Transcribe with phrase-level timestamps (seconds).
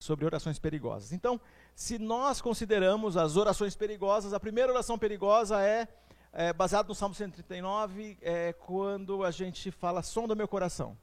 [0.00, 1.12] sobre orações perigosas.
[1.12, 1.38] Então,
[1.74, 5.86] se nós consideramos as orações perigosas, a primeira oração perigosa é,
[6.32, 10.96] é baseada no Salmo 139, é quando a gente fala sonda meu coração.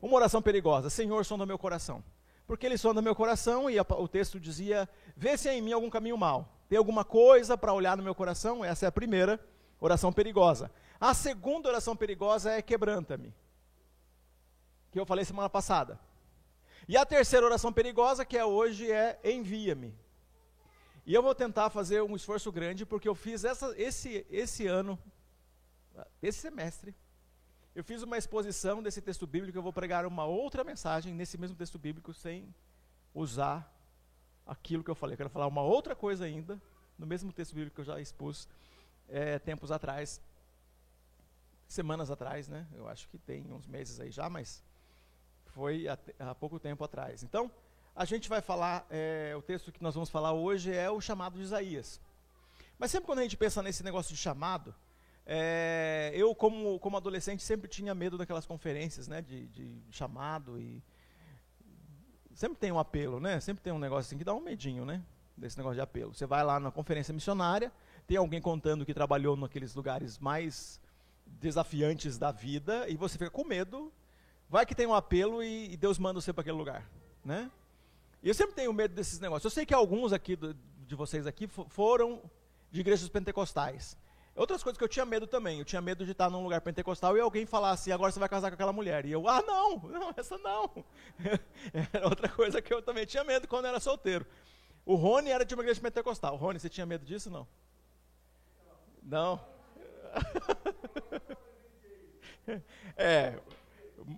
[0.00, 2.02] Uma oração perigosa, Senhor, sonda meu coração.
[2.46, 5.72] Porque ele sonda meu coração e a, o texto dizia: vê se há em mim
[5.72, 6.48] algum caminho mal.
[6.70, 8.64] Tem alguma coisa para olhar no meu coração?
[8.64, 9.38] Essa é a primeira
[9.78, 10.70] oração perigosa.
[10.98, 13.34] A segunda oração perigosa é quebranta-me.
[14.90, 16.00] Que eu falei semana passada.
[16.88, 19.94] E a terceira oração perigosa, que é hoje, é envia-me.
[21.04, 24.98] E eu vou tentar fazer um esforço grande, porque eu fiz essa, esse, esse ano,
[26.22, 26.94] esse semestre,
[27.74, 31.56] eu fiz uma exposição desse texto bíblico, eu vou pregar uma outra mensagem nesse mesmo
[31.56, 32.54] texto bíblico, sem
[33.14, 33.70] usar
[34.46, 35.14] aquilo que eu falei.
[35.14, 36.60] Eu quero falar uma outra coisa ainda,
[36.98, 38.48] no mesmo texto bíblico que eu já expus
[39.08, 40.20] é, tempos atrás,
[41.68, 42.66] semanas atrás, né?
[42.74, 44.62] Eu acho que tem uns meses aí já, mas
[45.56, 47.22] foi há, há pouco tempo atrás.
[47.22, 47.50] Então,
[47.94, 51.38] a gente vai falar, é, o texto que nós vamos falar hoje é o chamado
[51.38, 51.98] de Isaías.
[52.78, 54.74] Mas sempre quando a gente pensa nesse negócio de chamado,
[55.24, 60.84] é, eu como, como adolescente sempre tinha medo daquelas conferências, né, de, de chamado e
[62.34, 63.40] sempre tem um apelo, né?
[63.40, 65.02] Sempre tem um negócio assim que dá um medinho, né?
[65.34, 66.14] Desse negócio de apelo.
[66.14, 67.72] Você vai lá na conferência missionária,
[68.06, 70.78] tem alguém contando que trabalhou naqueles lugares mais
[71.26, 73.90] desafiantes da vida e você fica com medo
[74.48, 76.88] Vai que tem um apelo e, e Deus manda você para aquele lugar,
[77.24, 77.50] né?
[78.22, 79.44] E eu sempre tenho medo desses negócios.
[79.44, 80.54] Eu sei que alguns aqui do,
[80.86, 82.22] de vocês aqui foram
[82.70, 83.96] de igrejas pentecostais.
[84.36, 85.58] Outras coisas que eu tinha medo também.
[85.58, 88.28] Eu tinha medo de estar num lugar pentecostal e alguém falar assim, agora você vai
[88.28, 89.06] casar com aquela mulher.
[89.06, 90.84] E eu, ah, não, não, essa não.
[91.92, 94.26] era outra coisa que eu também tinha medo quando era solteiro.
[94.84, 96.36] O Rony era de uma igreja pentecostal.
[96.36, 97.30] Rony, você tinha medo disso?
[97.30, 97.48] Não.
[99.02, 99.40] Não.
[102.96, 103.38] é,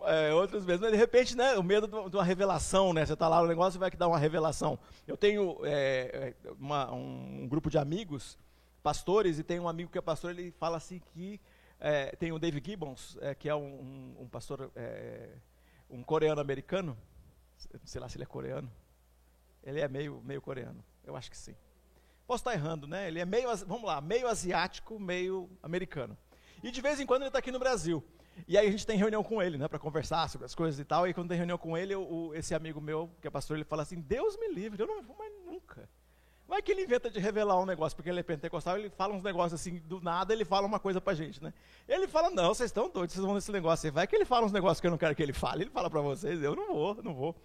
[0.04, 3.04] é, outras vezes, mas de repente, né, o medo de uma revelação, né?
[3.06, 4.78] Você está lá, o negócio vai que dar uma revelação.
[5.06, 8.38] Eu tenho é, é, uma, um, grupo de amigos,
[8.82, 11.40] pastores, e tem um amigo que é pastor, ele fala assim que
[11.80, 15.30] é, tem o Dave Gibbons, é, que é um, um, pastor, é,
[15.88, 16.96] um coreano-americano,
[17.84, 18.70] sei lá se ele é coreano,
[19.62, 21.54] ele é meio, meio coreano, eu acho que sim.
[22.26, 23.08] Posso estar errando, né?
[23.08, 26.16] Ele é meio, vamos lá, meio asiático, meio americano.
[26.62, 28.04] E de vez em quando ele está aqui no Brasil.
[28.46, 30.84] E aí a gente tem reunião com ele, né, para conversar sobre as coisas e
[30.84, 31.08] tal.
[31.08, 33.82] E quando tem reunião com ele, o, esse amigo meu, que é pastor, ele fala
[33.82, 35.88] assim: Deus me livre, eu não vou mais nunca.
[36.48, 39.22] Vai que ele inventa de revelar um negócio, porque ele é pentecostal, ele fala uns
[39.22, 41.52] negócios assim, do nada ele fala uma coisa pra gente, né?
[41.86, 43.90] Ele fala, não, vocês estão doidos, vocês vão nesse negócio aí.
[43.90, 45.90] Vai que ele fala uns negócios que eu não quero que ele fale, ele fala
[45.90, 47.36] pra vocês, eu não vou, não vou.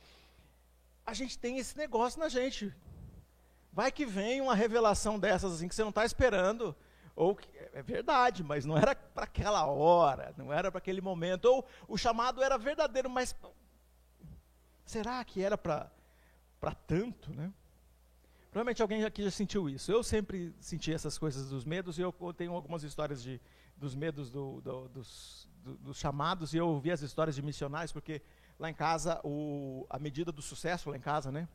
[1.05, 2.73] A gente tem esse negócio na gente.
[3.73, 6.73] Vai que vem uma revelação dessas assim, que você não está esperando.
[7.15, 7.37] Ou
[7.73, 11.45] é verdade, mas não era para aquela hora, não era para aquele momento.
[11.45, 13.35] Ou o chamado era verdadeiro, mas
[14.85, 15.91] será que era para
[16.87, 17.53] tanto, né?
[18.51, 19.91] Provavelmente alguém aqui já sentiu isso.
[19.91, 23.41] Eu sempre senti essas coisas dos medos, e eu tenho algumas histórias de,
[23.75, 27.91] dos medos do, do, dos, do, dos chamados, e eu ouvi as histórias de missionários,
[27.91, 28.21] porque
[28.59, 31.47] lá em casa, o, a medida do sucesso, lá em casa, né?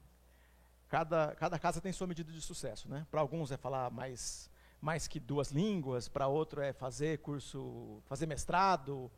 [0.89, 3.07] Cada, cada casa tem sua medida de sucesso, né?
[3.11, 4.51] Para alguns é falar mais
[4.81, 9.11] mais que duas línguas, para outro é fazer curso, fazer mestrado,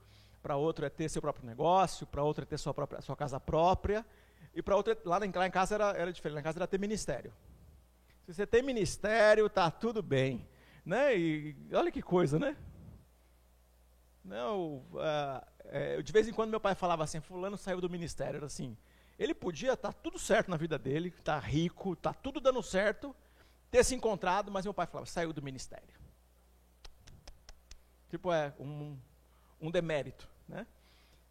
[0.43, 3.39] para outro é ter seu próprio negócio, para outro é ter sua, própria, sua casa
[3.39, 4.05] própria,
[4.55, 6.79] e para outro, lá, lá em casa era, era diferente, lá em casa era ter
[6.79, 7.33] ministério.
[8.25, 10.47] Se você tem ministério, tá tudo bem.
[10.85, 11.17] Né?
[11.17, 12.57] E olha que coisa, né?
[14.25, 18.39] Não, uh, é, de vez em quando meu pai falava assim, fulano saiu do ministério,
[18.39, 18.77] era assim,
[19.19, 23.15] ele podia estar tá tudo certo na vida dele, tá rico, tá tudo dando certo,
[23.71, 26.01] ter se encontrado, mas meu pai falava, saiu do ministério.
[28.09, 28.99] Tipo, é um,
[29.61, 30.67] um demérito, né?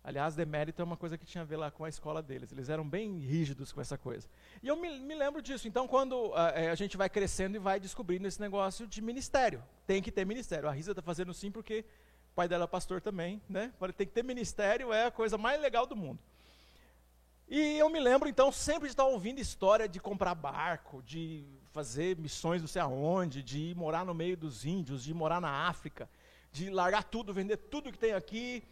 [0.01, 2.51] Aliás, demérito é uma coisa que tinha a ver lá com a escola deles.
[2.51, 4.27] Eles eram bem rígidos com essa coisa.
[4.63, 5.67] E eu me, me lembro disso.
[5.67, 9.61] Então, quando a, é, a, gente vai crescendo e vai descobrindo esse negócio de ministério.
[9.85, 10.69] Tem que ter ministério.
[10.69, 11.83] A Risa está fazendo sim porque
[12.31, 13.73] o pai dela é pastor também, né?
[13.97, 16.19] Tem que ter ministério, é a coisa mais legal do mundo.
[17.49, 22.17] E eu me lembro, então, sempre de estar ouvindo história de comprar barco, de fazer
[22.17, 25.67] missões não sei aonde, de ir morar no meio dos índios, de ir morar na
[25.67, 26.09] África,
[26.51, 28.63] de largar tudo, vender tudo que tem aqui,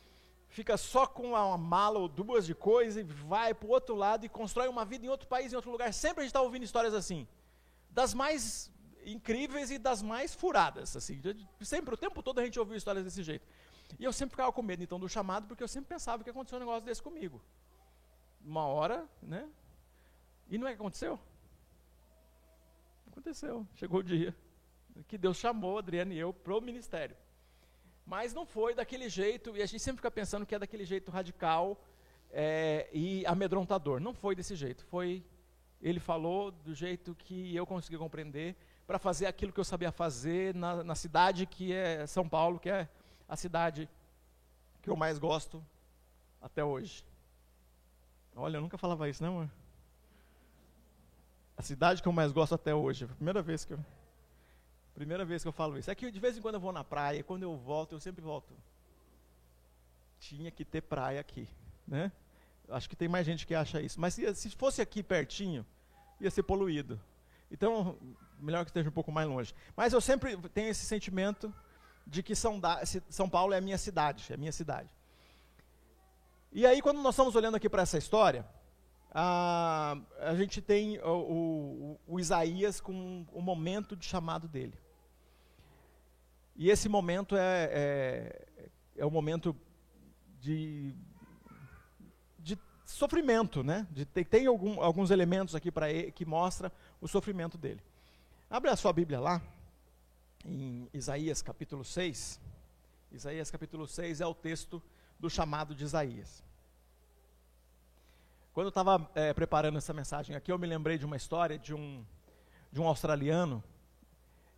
[0.49, 4.25] fica só com uma mala ou duas de coisa e vai para o outro lado
[4.25, 5.93] e constrói uma vida em outro país, em outro lugar.
[5.93, 7.27] Sempre a gente está ouvindo histórias assim,
[7.89, 8.71] das mais
[9.05, 11.21] incríveis e das mais furadas, assim.
[11.61, 13.45] Sempre, o tempo todo a gente ouviu histórias desse jeito.
[13.97, 16.57] E eu sempre ficava com medo, então, do chamado, porque eu sempre pensava que aconteceu
[16.57, 17.41] um negócio desse comigo.
[18.43, 19.47] Uma hora, né?
[20.49, 21.19] E não é que aconteceu?
[23.17, 24.31] Aconteceu, chegou o dia
[25.07, 27.17] que Deus chamou Adriana e eu para o ministério.
[28.05, 31.09] Mas não foi daquele jeito, e a gente sempre fica pensando que é daquele jeito
[31.09, 31.83] radical
[32.29, 33.99] é, e amedrontador.
[33.99, 35.25] Não foi desse jeito, foi
[35.81, 38.55] ele falou do jeito que eu consegui compreender,
[38.85, 42.69] para fazer aquilo que eu sabia fazer na, na cidade que é São Paulo, que
[42.69, 42.87] é
[43.27, 43.89] a cidade
[44.79, 45.65] que eu mais gosto
[46.39, 47.03] até hoje.
[48.35, 49.49] Olha, eu nunca falava isso, não,
[51.57, 53.05] A cidade que eu mais gosto até hoje.
[53.05, 53.79] É a primeira vez que eu.
[54.93, 55.89] Primeira vez que eu falo isso.
[55.89, 58.23] É que de vez em quando eu vou na praia, quando eu volto, eu sempre
[58.23, 58.53] volto.
[60.19, 61.47] Tinha que ter praia aqui,
[61.87, 62.11] né?
[62.69, 63.99] Acho que tem mais gente que acha isso.
[63.99, 65.65] Mas se, se fosse aqui pertinho,
[66.19, 66.99] ia ser poluído.
[67.49, 67.97] Então,
[68.39, 69.53] melhor que esteja um pouco mais longe.
[69.75, 71.53] Mas eu sempre tenho esse sentimento
[72.05, 74.89] de que São, da, São Paulo é a minha cidade, é a minha cidade.
[76.51, 78.45] E aí, quando nós estamos olhando aqui para essa história,
[79.19, 84.77] a, a gente tem o, o, o Isaías com o momento de chamado dele.
[86.55, 88.47] E esse momento é, é,
[88.97, 89.55] é momento
[90.39, 90.93] de,
[92.37, 93.87] de sofrimento, né?
[93.89, 96.71] De, tem, tem algum, alguns elementos aqui para que mostra
[97.01, 97.81] o sofrimento dele.
[98.47, 99.41] Abre a sua Bíblia lá,
[100.45, 102.39] em Isaías capítulo 6.
[103.11, 104.79] Isaías capítulo 6 é o texto
[105.19, 106.45] do chamado de Isaías.
[108.57, 111.75] Quando eu estava é, preparando essa mensagem aqui, eu me lembrei de uma história de
[111.75, 112.03] um,
[112.71, 113.63] de um australiano,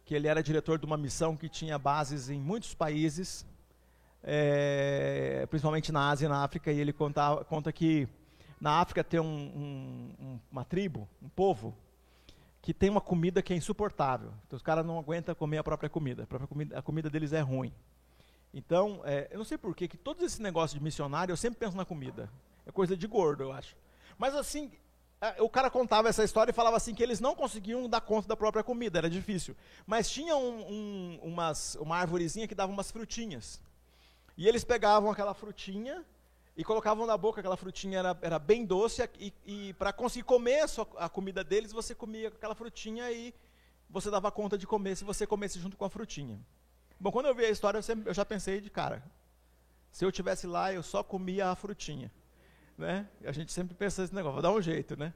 [0.05, 3.45] que ele era diretor de uma missão que tinha bases em muitos países,
[4.23, 8.07] é, principalmente na Ásia e na África, e ele conta, conta que
[8.61, 9.25] na África tem um,
[10.17, 11.75] um, uma tribo, um povo,
[12.61, 14.31] que tem uma comida que é insuportável.
[14.47, 16.23] Então os caras não aguentam comer a própria comida.
[16.23, 17.73] A, própria comida, a comida deles é ruim.
[18.53, 21.75] Então, é, eu não sei porquê, que todos esses negócios de missionário, eu sempre penso
[21.75, 22.29] na comida.
[22.65, 23.75] É coisa de gordo, eu acho.
[24.19, 24.69] Mas assim,
[25.39, 28.35] o cara contava essa história e falava assim que eles não conseguiam dar conta da
[28.35, 29.55] própria comida, era difícil.
[29.87, 33.61] Mas tinha um, um, umas, uma árvorezinha que dava umas frutinhas.
[34.37, 36.05] E eles pegavam aquela frutinha
[36.55, 40.59] e colocavam na boca, aquela frutinha era, era bem doce, e, e para conseguir comer
[40.59, 43.33] a, sua, a, comida deles, você comia aquela frutinha e
[43.89, 46.37] você dava conta de comer se você comesse junto com a frutinha.
[46.99, 49.01] Bom, quando eu vi a história, eu, sempre, eu já pensei de cara,
[49.89, 52.11] se eu tivesse lá, eu só comia a frutinha.
[52.79, 53.07] Né?
[53.23, 55.13] A gente sempre pensa nesse negócio, vou dar um jeito, né?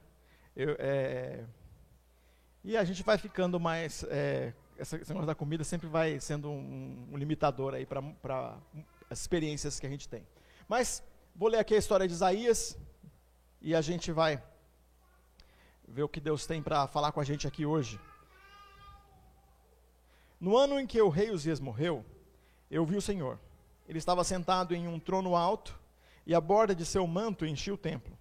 [0.54, 1.44] Eu, é...
[2.62, 4.04] E a gente vai ficando mais.
[4.08, 4.52] É...
[4.78, 8.56] Essa questão da comida sempre vai sendo um, um limitador aí para
[9.08, 10.26] as experiências que a gente tem.
[10.68, 11.02] Mas
[11.36, 12.78] Vou ler aqui a história de Isaías
[13.60, 14.40] e a gente vai
[15.88, 17.98] ver o que Deus tem para falar com a gente aqui hoje.
[20.38, 22.04] No ano em que o rei Uzias morreu,
[22.70, 23.36] eu vi o Senhor.
[23.88, 25.76] Ele estava sentado em um trono alto
[26.26, 28.16] e a borda de seu manto enchia o templo.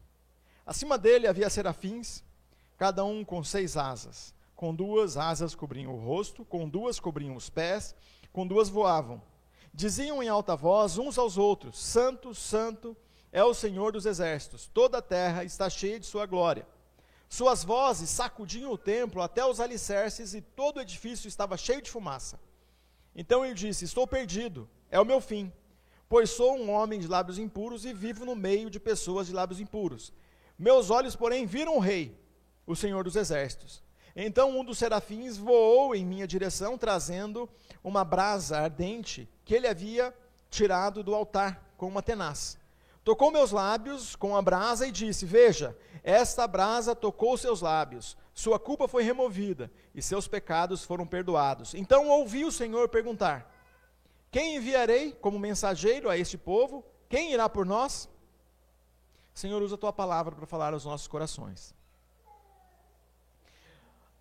[0.66, 2.24] Acima dele havia serafins,
[2.78, 4.34] cada um com seis asas.
[4.56, 7.96] Com duas asas cobriam o rosto, com duas cobriam os pés,
[8.32, 9.22] com duas voavam
[9.74, 12.96] diziam em alta voz uns aos outros: Santo, Santo
[13.32, 16.68] é o Senhor dos exércitos, toda a terra está cheia de sua glória.
[17.28, 21.90] Suas vozes sacudiam o templo até os alicerces e todo o edifício estava cheio de
[21.90, 22.40] fumaça.
[23.16, 25.52] Então ele disse: Estou perdido, é o meu fim,
[26.14, 29.60] pois sou um homem de lábios impuros e vivo no meio de pessoas de lábios
[29.60, 30.14] impuros.
[30.60, 32.16] Meus olhos, porém, viram o Rei,
[32.68, 33.82] o Senhor dos exércitos.
[34.16, 37.50] Então um dos serafins voou em minha direção, trazendo
[37.84, 40.14] uma brasa ardente que ele havia
[40.52, 42.60] tirado do altar com uma tenaz.
[43.04, 48.60] Tocou meus lábios com a brasa e disse: Veja, esta brasa tocou seus lábios, sua
[48.60, 51.74] culpa foi removida e seus pecados foram perdoados.
[51.74, 53.52] Então ouvi o Senhor perguntar:
[54.34, 56.84] Quem enviarei como mensageiro a este povo?
[57.08, 58.10] Quem irá por nós?
[59.34, 61.74] Senhor, usa a tua palavra para falar aos nossos corações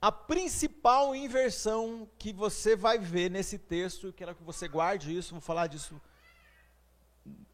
[0.03, 5.41] a principal inversão que você vai ver nesse texto, quero que você guarde isso, vou
[5.41, 6.03] falar disso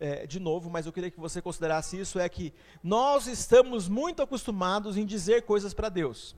[0.00, 4.22] é, de novo, mas eu queria que você considerasse isso, é que nós estamos muito
[4.22, 6.34] acostumados em dizer coisas para Deus.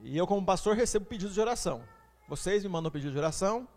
[0.00, 1.84] E eu, como pastor, recebo pedidos de oração.
[2.28, 3.68] Vocês me mandam pedido de oração,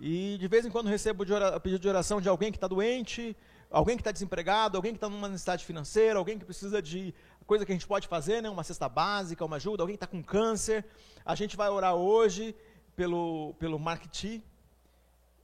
[0.00, 1.24] e de vez em quando recebo
[1.60, 3.36] pedido de oração de alguém que está doente,
[3.70, 7.14] alguém que está desempregado, alguém que está numa necessidade financeira, alguém que precisa de
[7.46, 8.50] coisa que a gente pode fazer, né?
[8.50, 10.84] uma cesta básica, uma ajuda, alguém que está com câncer.
[11.24, 12.54] A gente vai orar hoje
[12.94, 14.42] pelo, pelo Mark T.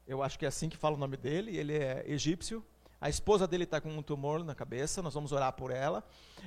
[0.07, 2.65] Eu acho que é assim que fala o nome dele, ele é egípcio.
[3.01, 6.05] A esposa dele está com um tumor na cabeça, nós vamos orar por ela.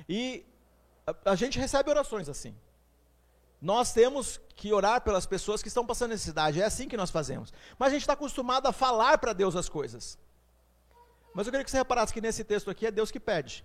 [0.08, 0.46] E
[1.06, 2.54] a, a gente recebe orações assim.
[3.60, 7.52] Nós temos que orar pelas pessoas que estão passando necessidade, é assim que nós fazemos.
[7.78, 10.18] Mas a gente está acostumado a falar para Deus as coisas.
[11.34, 13.64] Mas eu queria que você reparasse que nesse texto aqui é Deus que pede.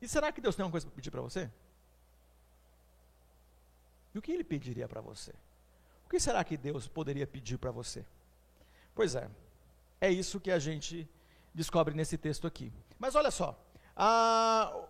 [0.00, 1.50] E será que Deus tem uma coisa para pedir para você?
[4.14, 5.32] E o que ele pediria para você?
[6.04, 8.04] O que será que Deus poderia pedir para você?
[8.94, 9.30] Pois é,
[10.00, 11.08] é isso que a gente
[11.54, 12.72] descobre nesse texto aqui.
[12.98, 13.58] Mas olha só,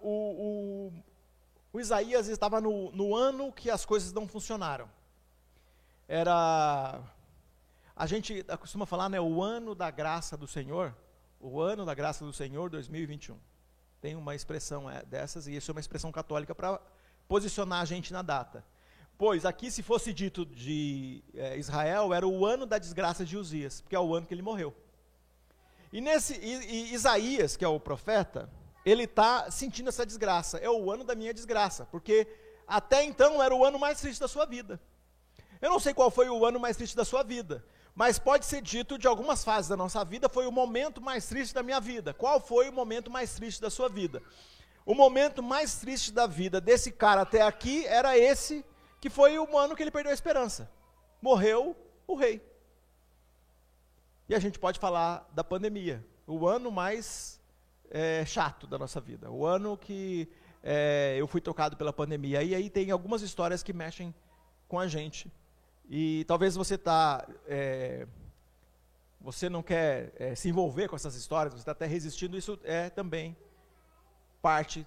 [0.00, 0.92] o, o,
[1.72, 4.88] o, Isaías estava no, no ano que as coisas não funcionaram.
[6.06, 7.00] Era.
[7.94, 9.20] A gente costuma falar, né?
[9.20, 10.94] O ano da graça do Senhor.
[11.40, 13.38] O ano da graça do Senhor 2021.
[14.00, 16.80] Tem uma expressão é, dessas, e isso é uma expressão católica para
[17.28, 18.64] posicionar a gente na data.
[19.16, 23.80] Pois aqui, se fosse dito de é, Israel, era o ano da desgraça de Uzias,
[23.80, 24.74] porque é o ano que ele morreu.
[25.92, 28.50] E nesse e, e Isaías, que é o profeta,
[28.84, 30.58] ele está sentindo essa desgraça.
[30.58, 32.26] É o ano da minha desgraça, porque
[32.66, 34.80] até então era o ano mais triste da sua vida.
[35.60, 38.60] Eu não sei qual foi o ano mais triste da sua vida, mas pode ser
[38.60, 42.12] dito de algumas fases da nossa vida, foi o momento mais triste da minha vida.
[42.12, 44.22] Qual foi o momento mais triste da sua vida?
[44.84, 48.64] O momento mais triste da vida desse cara até aqui era esse,
[49.00, 50.68] que foi o ano que ele perdeu a esperança.
[51.20, 52.44] Morreu o rei.
[54.28, 57.40] E a gente pode falar da pandemia, o ano mais
[57.92, 60.26] é, chato da nossa vida, o ano que
[60.62, 62.42] é, eu fui tocado pela pandemia.
[62.42, 64.14] E aí tem algumas histórias que mexem
[64.66, 65.30] com a gente.
[65.88, 67.28] E talvez você está.
[67.46, 68.06] É,
[69.20, 72.90] você não quer é, se envolver com essas histórias, você está até resistindo, isso é
[72.90, 73.36] também
[74.40, 74.84] parte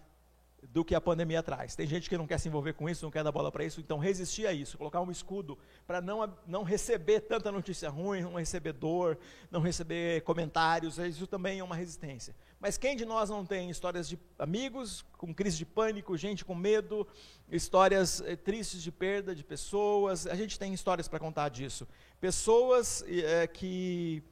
[0.71, 1.75] do que a pandemia traz.
[1.75, 3.79] Tem gente que não quer se envolver com isso, não quer dar bola para isso,
[3.79, 8.35] então resistir a isso, colocar um escudo para não, não receber tanta notícia ruim, não
[8.35, 9.17] receber dor,
[9.51, 12.35] não receber comentários, isso também é uma resistência.
[12.65, 16.55] Mas quem de nós não tem histórias de amigos com crise de pânico, gente com
[16.55, 17.07] medo,
[17.47, 20.25] histórias eh, tristes de perda de pessoas?
[20.25, 21.87] A gente tem histórias para contar disso.
[22.19, 24.23] Pessoas eh, que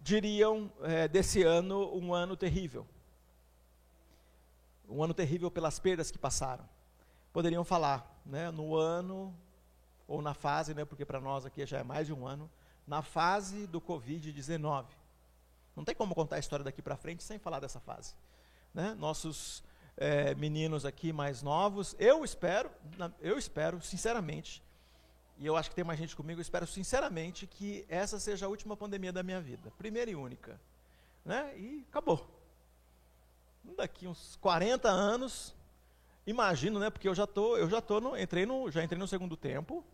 [0.00, 2.86] diriam eh, desse ano um ano terrível
[4.88, 6.64] um ano terrível pelas perdas que passaram.
[7.32, 9.36] Poderiam falar, né, no ano,
[10.06, 12.48] ou na fase, né, porque para nós aqui já é mais de um ano,
[12.86, 15.01] na fase do Covid-19.
[15.76, 18.14] Não tem como contar a história daqui para frente sem falar dessa fase.
[18.74, 18.94] Né?
[18.98, 19.62] Nossos
[19.96, 22.70] é, meninos aqui mais novos, eu espero,
[23.20, 24.62] eu espero, sinceramente,
[25.38, 28.48] e eu acho que tem mais gente comigo, eu espero sinceramente que essa seja a
[28.48, 30.60] última pandemia da minha vida, primeira e única.
[31.24, 31.56] Né?
[31.56, 32.42] E acabou
[33.76, 35.54] daqui uns 40 anos,
[36.26, 36.90] imagino, né?
[36.90, 39.84] Porque eu já tô, eu já tô no, entrei no, já entrei no segundo tempo.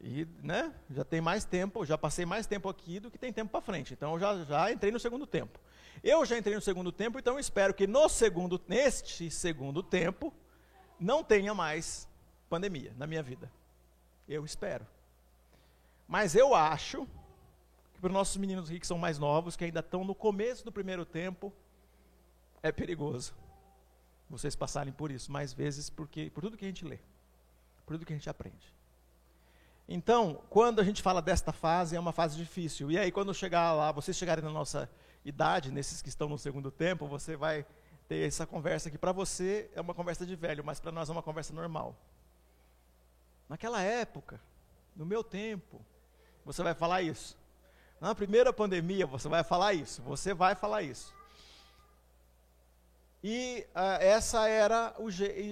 [0.00, 3.50] E, né, já tem mais tempo, já passei mais tempo aqui do que tem tempo
[3.50, 3.92] para frente.
[3.94, 5.58] Então eu já, já entrei no segundo tempo.
[6.02, 10.32] Eu já entrei no segundo tempo, então espero que no segundo, neste segundo tempo,
[10.98, 12.08] não tenha mais
[12.48, 13.50] pandemia na minha vida.
[14.28, 14.86] Eu espero.
[16.06, 17.06] Mas eu acho
[17.92, 20.70] que para os nossos meninos que são mais novos, que ainda estão no começo do
[20.70, 21.52] primeiro tempo,
[22.62, 23.34] é perigoso
[24.30, 26.98] vocês passarem por isso mais vezes, porque por tudo que a gente lê,
[27.86, 28.72] por tudo que a gente aprende.
[29.88, 32.90] Então, quando a gente fala desta fase, é uma fase difícil.
[32.90, 34.88] E aí, quando chegar lá, vocês chegarem na nossa
[35.24, 37.64] idade, nesses que estão no segundo tempo, você vai
[38.06, 41.12] ter essa conversa que para você é uma conversa de velho, mas para nós é
[41.12, 41.96] uma conversa normal.
[43.48, 44.38] Naquela época,
[44.94, 45.80] no meu tempo,
[46.44, 47.34] você vai falar isso.
[47.98, 50.02] Na primeira pandemia, você vai falar isso.
[50.02, 51.14] Você vai falar isso.
[53.24, 55.08] E uh, essa era o,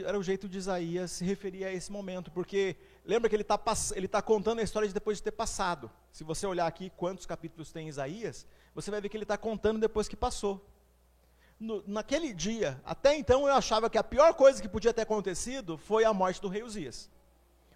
[0.06, 2.76] era o jeito de Isaías se referir a esse momento, porque
[3.06, 3.58] lembra que ele está
[3.94, 5.90] ele tá contando a história de depois de ter passado.
[6.10, 9.80] Se você olhar aqui quantos capítulos tem Isaías, você vai ver que ele está contando
[9.80, 10.68] depois que passou.
[11.58, 15.78] No, naquele dia, até então eu achava que a pior coisa que podia ter acontecido
[15.78, 17.08] foi a morte do rei Uzias.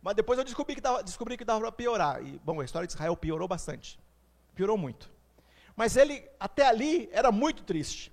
[0.02, 2.22] Mas depois eu descobri que dava, descobri que dava para piorar.
[2.22, 3.98] E, bom, a história de Israel piorou bastante.
[4.54, 5.10] Piorou muito.
[5.76, 8.12] Mas ele, até ali, era muito triste.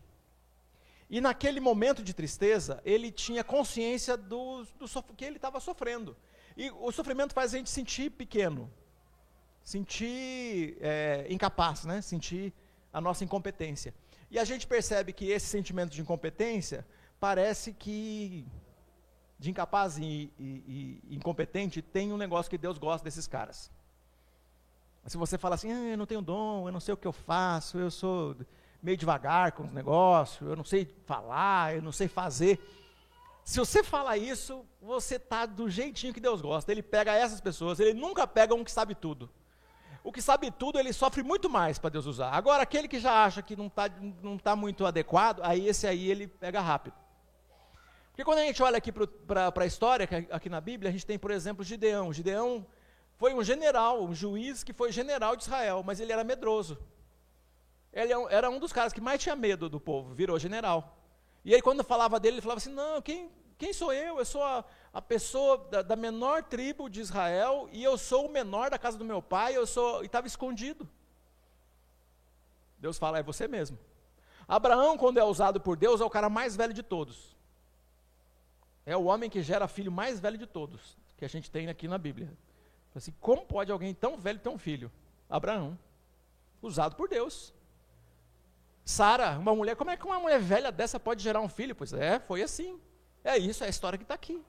[1.10, 6.16] E naquele momento de tristeza, ele tinha consciência do, do que ele estava sofrendo.
[6.58, 8.68] E o sofrimento faz a gente sentir pequeno,
[9.64, 12.02] sentir é, incapaz, né?
[12.02, 12.52] sentir
[12.92, 13.94] a nossa incompetência.
[14.32, 16.84] E a gente percebe que esse sentimento de incompetência
[17.20, 18.44] parece que
[19.38, 23.72] de incapaz e, e, e, incompetente tem um negócio que Deus gosta desses caras.
[25.06, 27.14] Se você fala assim, ah, eu não tenho dom, eu não sei o que eu
[27.14, 28.36] faço, eu sou
[28.82, 32.60] meio devagar com os negócios, eu não sei falar, eu não sei fazer.
[33.48, 36.70] Se você fala isso, você está do jeitinho que Deus gosta.
[36.70, 39.30] Ele pega essas pessoas, ele nunca pega um que sabe tudo.
[40.04, 42.32] O que sabe tudo, ele sofre muito mais para Deus usar.
[42.32, 43.90] Agora, aquele que já acha que não está
[44.22, 46.94] não tá muito adequado, aí esse aí ele pega rápido.
[48.10, 51.18] Porque quando a gente olha aqui para a história, aqui na Bíblia, a gente tem,
[51.18, 52.12] por exemplo, Gideão.
[52.12, 52.68] Gideão
[53.16, 56.78] foi um general, um juiz que foi general de Israel, mas ele era medroso.
[57.94, 60.97] Ele é era um dos caras que mais tinha medo do povo, virou general.
[61.48, 64.20] E aí, quando falava dele, ele falava assim: Não, quem, quem sou eu?
[64.20, 68.30] Eu sou a, a pessoa da, da, menor tribo de Israel e eu sou o
[68.30, 69.56] menor da casa do meu pai.
[69.56, 70.86] Eu sou e estava escondido.
[72.78, 73.80] Deus fala: É você mesmo.
[74.46, 77.34] Abraão, quando é usado por Deus, é o cara mais velho de todos.
[78.86, 81.88] É o homem que gera filho mais velho de todos, que a gente tem aqui
[81.88, 82.30] na Bíblia.
[82.94, 84.92] Assim, como pode alguém tão velho ter um filho?
[85.30, 85.80] Abraão.
[86.62, 87.54] Usado por Deus.
[88.88, 91.76] Sara, uma mulher, como é que uma mulher velha dessa pode gerar um filho?
[91.76, 92.80] Pois é, foi assim.
[93.22, 94.42] É isso, é a história que está aqui.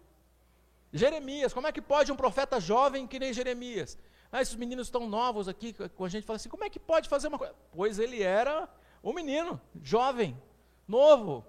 [0.92, 3.99] Jeremias, como é que pode um profeta jovem que nem Jeremias?
[4.30, 7.09] Ah, esses meninos estão novos aqui, com a gente fala assim, como é que pode
[7.09, 7.52] fazer uma coisa?
[7.73, 8.68] Pois ele era
[9.02, 10.40] um menino, jovem,
[10.87, 11.45] novo,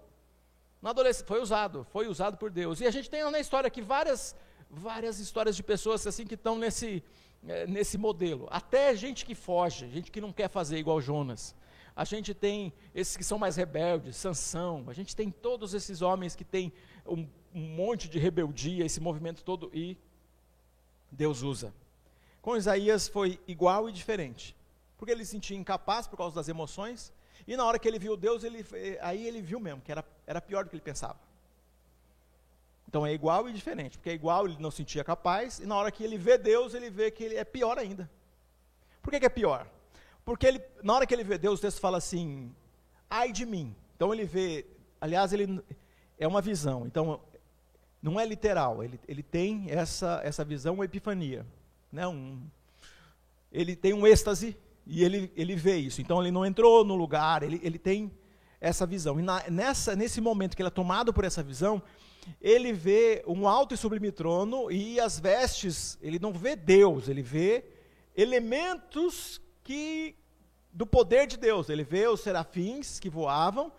[0.82, 2.82] na adolescência, foi usado, foi usado por Deus.
[2.82, 4.36] E a gente tem na história aqui várias,
[4.68, 7.04] várias histórias de pessoas assim que estão nesse,
[7.48, 8.48] é, nesse modelo.
[8.50, 11.54] Até gente que foge, gente que não quer fazer igual Jonas.
[12.00, 14.86] A gente tem esses que são mais rebeldes, Sansão.
[14.88, 16.72] A gente tem todos esses homens que têm
[17.06, 19.98] um, um monte de rebeldia, esse movimento todo, e
[21.12, 21.74] Deus usa.
[22.42, 24.56] Com Isaías foi igual e diferente.
[24.98, 27.12] Porque ele se sentia incapaz por causa das emoções,
[27.46, 28.66] e na hora que ele viu Deus, ele,
[29.02, 31.20] aí ele viu mesmo que era, era pior do que ele pensava.
[32.88, 35.76] Então é igual e diferente, porque é igual, ele não se sentia capaz, e na
[35.76, 38.10] hora que ele vê Deus, ele vê que ele é pior ainda.
[39.02, 39.68] Por que, que é pior?
[40.24, 42.54] Porque ele, na hora que ele vê Deus, o texto fala assim,
[43.10, 43.76] ai de mim.
[43.96, 44.66] Então ele vê,
[45.02, 45.62] aliás, ele
[46.18, 47.22] é uma visão, então
[48.02, 51.46] não é literal, ele, ele tem essa, essa visão, uma epifania.
[51.92, 52.42] Né, um,
[53.52, 56.02] ele tem um êxtase e ele, ele vê isso.
[56.02, 58.12] Então ele não entrou no lugar, ele, ele tem
[58.62, 59.20] essa visão.
[59.20, 61.82] E na, nessa, nesse momento que ele é tomado por essa visão,
[62.42, 67.22] ele vê um alto e sublime trono e as vestes, ele não vê Deus, ele
[67.22, 67.66] vê
[68.16, 70.16] elementos que
[70.74, 71.70] do poder de Deus.
[71.70, 73.72] Ele vê os serafins que voavam,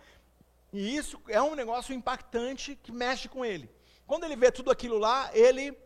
[0.71, 3.69] e isso é um negócio impactante que mexe com ele.
[4.07, 5.77] Quando ele vê tudo aquilo lá, ele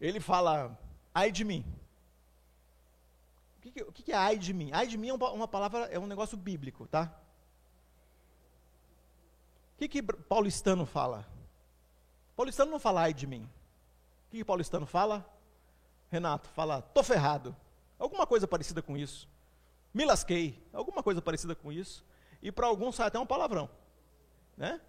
[0.00, 0.78] ele fala,
[1.12, 1.64] ai de mim.
[3.88, 4.70] O que, que é ai de mim?
[4.72, 7.12] Ai de mim é uma palavra, é um negócio bíblico, tá?
[9.74, 11.26] O que, que paulistano fala?
[12.36, 13.42] Paulistano não fala ai de mim.
[13.42, 15.28] O que, que paulistano fala?
[16.10, 17.56] Renato, fala, tô ferrado.
[18.02, 19.28] Alguma coisa parecida com isso.
[19.94, 20.60] Me lasquei.
[20.72, 22.04] Alguma coisa parecida com isso.
[22.42, 23.70] E para alguns sai até um palavrão.
[24.56, 24.80] Né?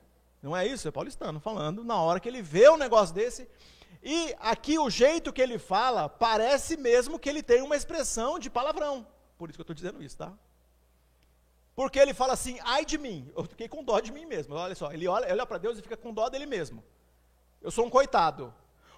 [0.42, 0.88] Não é isso?
[0.88, 3.48] É paulistano falando na hora que ele vê um negócio desse.
[4.02, 8.50] E aqui o jeito que ele fala parece mesmo que ele tem uma expressão de
[8.50, 9.06] palavrão.
[9.38, 10.34] Por isso que eu estou dizendo isso, tá?
[11.76, 13.32] Porque ele fala assim, ai de mim.
[13.38, 14.56] Eu fiquei com dó de mim mesmo.
[14.56, 16.84] Olha só, ele olha, olha para Deus e fica com dó dele mesmo.
[17.62, 18.52] Eu sou um coitado.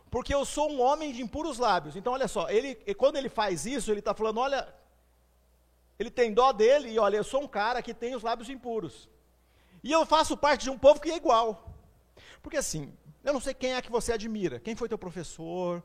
[0.09, 1.95] Porque eu sou um homem de impuros lábios.
[1.95, 4.73] Então, olha só, ele, quando ele faz isso, ele está falando, olha,
[5.99, 9.09] ele tem dó dele e olha, eu sou um cara que tem os lábios impuros.
[9.83, 11.73] E eu faço parte de um povo que é igual.
[12.41, 14.59] Porque assim, eu não sei quem é que você admira.
[14.59, 15.83] Quem foi teu professor,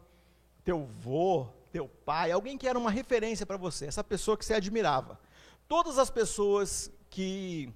[0.64, 4.54] teu vô, teu pai, alguém que era uma referência para você, essa pessoa que você
[4.54, 5.18] admirava.
[5.68, 7.72] Todas as pessoas que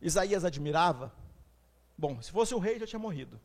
[0.00, 1.12] Isaías admirava,
[1.96, 3.40] bom, se fosse o rei já tinha morrido.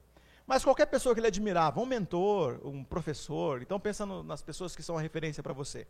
[0.49, 4.75] Mas qualquer pessoa que ele admirava, um mentor, um professor, então pensa no, nas pessoas
[4.75, 5.85] que são a referência para você.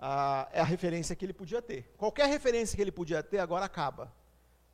[0.00, 1.92] Ah, é a referência que ele podia ter.
[1.98, 4.10] Qualquer referência que ele podia ter agora acaba.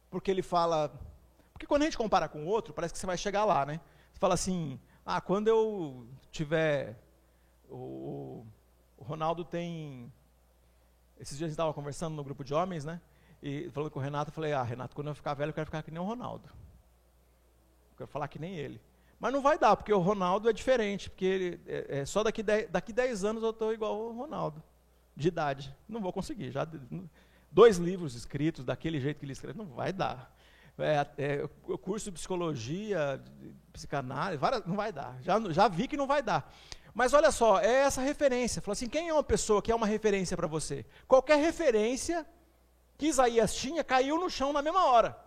[0.08, 0.88] Porque ele fala.
[1.52, 3.80] Porque quando a gente compara com o outro, parece que você vai chegar lá, né?
[4.12, 6.96] Você fala assim: ah, quando eu tiver.
[7.68, 8.46] O,
[8.96, 10.12] o Ronaldo tem.
[11.18, 13.00] Esses dias a gente estava conversando no grupo de homens, né?
[13.42, 15.66] E falando com o Renato, eu falei: ah, Renato, quando eu ficar velho, eu quero
[15.66, 16.48] ficar que nem o Ronaldo.
[17.90, 18.80] Eu quero falar que nem ele.
[19.24, 22.42] Mas não vai dar, porque o Ronaldo é diferente, porque ele, é, é só daqui
[22.42, 24.62] 10, daqui 10 anos eu estou igual o Ronaldo,
[25.16, 25.74] de idade.
[25.88, 26.50] Não vou conseguir.
[26.50, 26.68] Já,
[27.50, 30.30] dois livros escritos daquele jeito que ele escreve, não vai dar.
[30.76, 35.16] É, é, curso de psicologia, de psicanálise, várias, não vai dar.
[35.22, 36.54] Já, já vi que não vai dar.
[36.92, 38.60] Mas olha só, é essa referência.
[38.60, 40.84] Fala assim, quem é uma pessoa que é uma referência para você?
[41.08, 42.26] Qualquer referência
[42.98, 45.18] que Isaías tinha caiu no chão na mesma hora.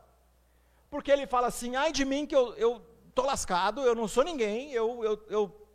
[0.88, 4.24] Porque ele fala assim, ai de mim que eu, eu estou lascado, eu não sou
[4.24, 5.68] ninguém, eu, eu, eu,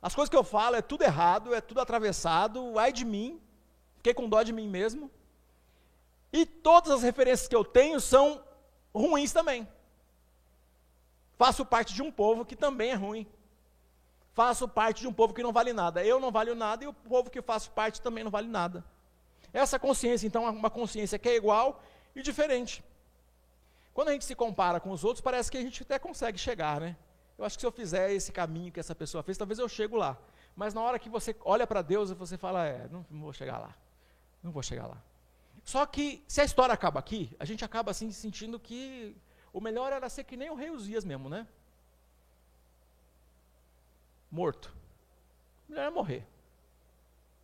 [0.00, 3.38] as coisas que eu falo é tudo errado, é tudo atravessado, ai de mim,
[3.96, 5.10] fiquei com dó de mim mesmo.
[6.32, 8.42] E todas as referências que eu tenho são
[8.94, 9.68] ruins também.
[11.36, 13.26] Faço parte de um povo que também é ruim.
[14.32, 16.04] Faço parte de um povo que não vale nada.
[16.04, 18.84] Eu não valho nada e o povo que faço parte também não vale nada.
[19.52, 21.82] Essa consciência, então, é uma consciência que é igual
[22.14, 22.84] e diferente.
[23.98, 26.80] Quando a gente se compara com os outros, parece que a gente até consegue chegar,
[26.80, 26.96] né?
[27.36, 29.96] Eu acho que se eu fizer esse caminho que essa pessoa fez, talvez eu chego
[29.96, 30.16] lá.
[30.54, 33.58] Mas na hora que você olha para Deus, você fala, é, não, não vou chegar
[33.58, 33.74] lá.
[34.40, 35.02] Não vou chegar lá.
[35.64, 39.16] Só que, se a história acaba aqui, a gente acaba assim sentindo que
[39.52, 41.44] o melhor era ser que nem o rei Uzias mesmo, né?
[44.30, 44.72] Morto.
[45.68, 46.24] O melhor é morrer.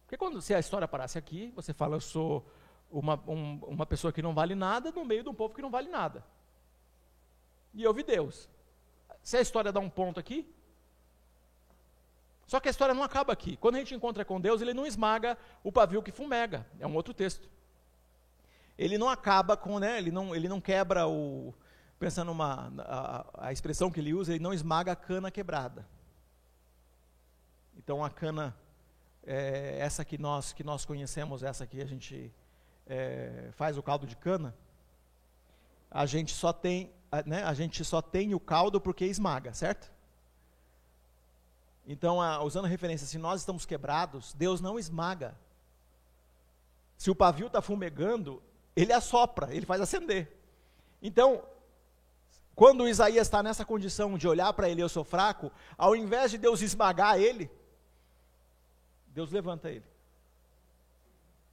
[0.05, 2.49] Porque quando se a história parasse aqui, você fala, eu sou
[2.93, 5.69] uma, um, uma pessoa que não vale nada no meio de um povo que não
[5.69, 6.25] vale nada.
[7.75, 8.49] E eu vi Deus.
[9.23, 10.49] Se a história dá um ponto aqui,
[12.47, 13.57] só que a história não acaba aqui.
[13.57, 16.67] Quando a gente encontra com Deus, ele não esmaga o pavio que fumega.
[16.79, 17.49] É um outro texto.
[18.77, 21.55] Ele não acaba com, né, ele não, ele não quebra o,
[21.99, 25.87] pensando numa, a, a expressão que ele usa, ele não esmaga a cana quebrada.
[27.77, 28.55] Então a cana,
[29.25, 32.33] é, essa que nós, que nós conhecemos, essa que a gente
[32.87, 34.55] é, faz o caldo de cana,
[35.91, 39.93] a gente só tem, né, a gente só tem o caldo porque esmaga, certo?
[41.87, 45.37] Então, a, usando a referência, se nós estamos quebrados, Deus não esmaga.
[46.97, 48.43] Se o pavio está fumegando,
[48.75, 50.35] ele assopra, ele faz acender.
[51.03, 51.43] Então,
[52.55, 56.39] quando Isaías está nessa condição de olhar para ele, eu sou fraco, ao invés de
[56.39, 57.51] Deus esmagar ele,
[59.09, 59.85] Deus levanta ele.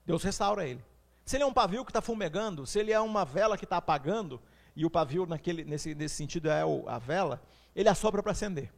[0.06, 0.84] Deus restaura ele.
[1.26, 3.78] Se ele é um pavio que está fumegando, se ele é uma vela que está
[3.78, 4.41] apagando,
[4.75, 7.41] e o pavio naquele, nesse, nesse sentido é o, a vela,
[7.75, 8.71] ele assopra para acender.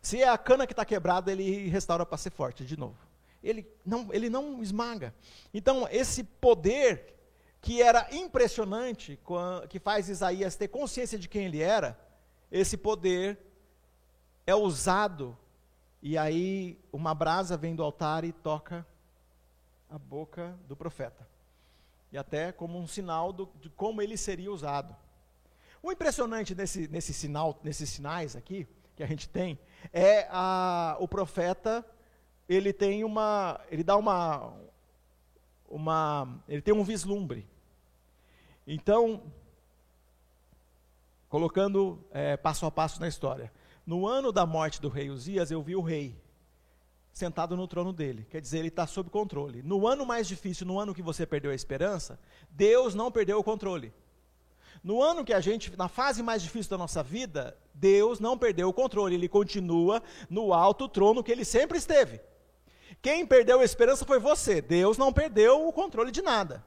[0.00, 2.98] Se é a cana que está quebrada, ele restaura para ser forte de novo.
[3.42, 5.14] Ele não, ele não esmaga.
[5.52, 7.14] Então, esse poder
[7.60, 9.18] que era impressionante,
[9.68, 11.98] que faz Isaías ter consciência de quem ele era,
[12.50, 13.38] esse poder
[14.44, 15.38] é usado,
[16.02, 18.84] e aí uma brasa vem do altar e toca
[19.88, 21.26] a boca do profeta.
[22.10, 24.94] E até como um sinal do, de como ele seria usado.
[25.82, 29.58] O impressionante nesse, nesse sinal, nesses sinais aqui, que a gente tem,
[29.92, 31.84] é a, o profeta,
[32.48, 34.54] ele tem uma, ele dá uma,
[35.68, 37.48] uma, ele tem um vislumbre.
[38.64, 39.24] Então,
[41.28, 43.52] colocando é, passo a passo na história.
[43.84, 46.16] No ano da morte do rei Uzias, eu vi o rei
[47.12, 48.24] sentado no trono dele.
[48.30, 49.62] Quer dizer, ele está sob controle.
[49.62, 53.44] No ano mais difícil, no ano que você perdeu a esperança, Deus não perdeu o
[53.44, 53.92] controle.
[54.82, 58.68] No ano que a gente, na fase mais difícil da nossa vida, Deus não perdeu
[58.68, 59.14] o controle.
[59.14, 62.20] Ele continua no alto trono que ele sempre esteve.
[63.00, 64.60] Quem perdeu a esperança foi você.
[64.60, 66.64] Deus não perdeu o controle de nada.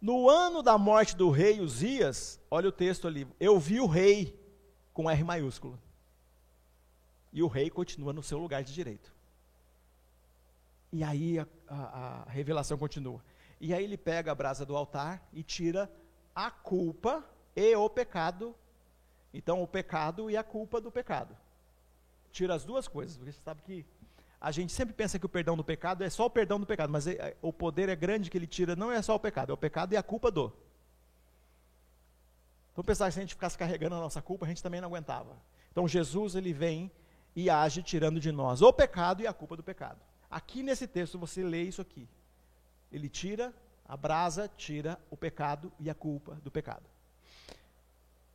[0.00, 4.38] No ano da morte do rei Uzias, olha o texto ali, eu vi o rei
[4.92, 5.78] com R maiúsculo.
[7.32, 9.12] E o rei continua no seu lugar de direito.
[10.92, 13.22] E aí a, a, a revelação continua.
[13.60, 15.90] E aí ele pega a brasa do altar e tira
[16.36, 17.24] a culpa
[17.56, 18.54] e o pecado.
[19.32, 21.34] Então, o pecado e a culpa do pecado.
[22.30, 23.86] Tira as duas coisas, porque você sabe que
[24.38, 26.90] a gente sempre pensa que o perdão do pecado é só o perdão do pecado,
[26.90, 29.50] mas é, é, o poder é grande que ele tira, não é só o pecado,
[29.50, 30.52] é o pecado e a culpa do.
[32.72, 34.88] Então pensar que se a gente ficasse carregando a nossa culpa, a gente também não
[34.88, 35.38] aguentava.
[35.72, 36.92] Então Jesus ele vem
[37.34, 39.98] e age tirando de nós o pecado e a culpa do pecado.
[40.30, 42.06] Aqui nesse texto você lê isso aqui.
[42.92, 43.54] Ele tira
[43.88, 46.84] a brasa, tira o pecado e a culpa do pecado.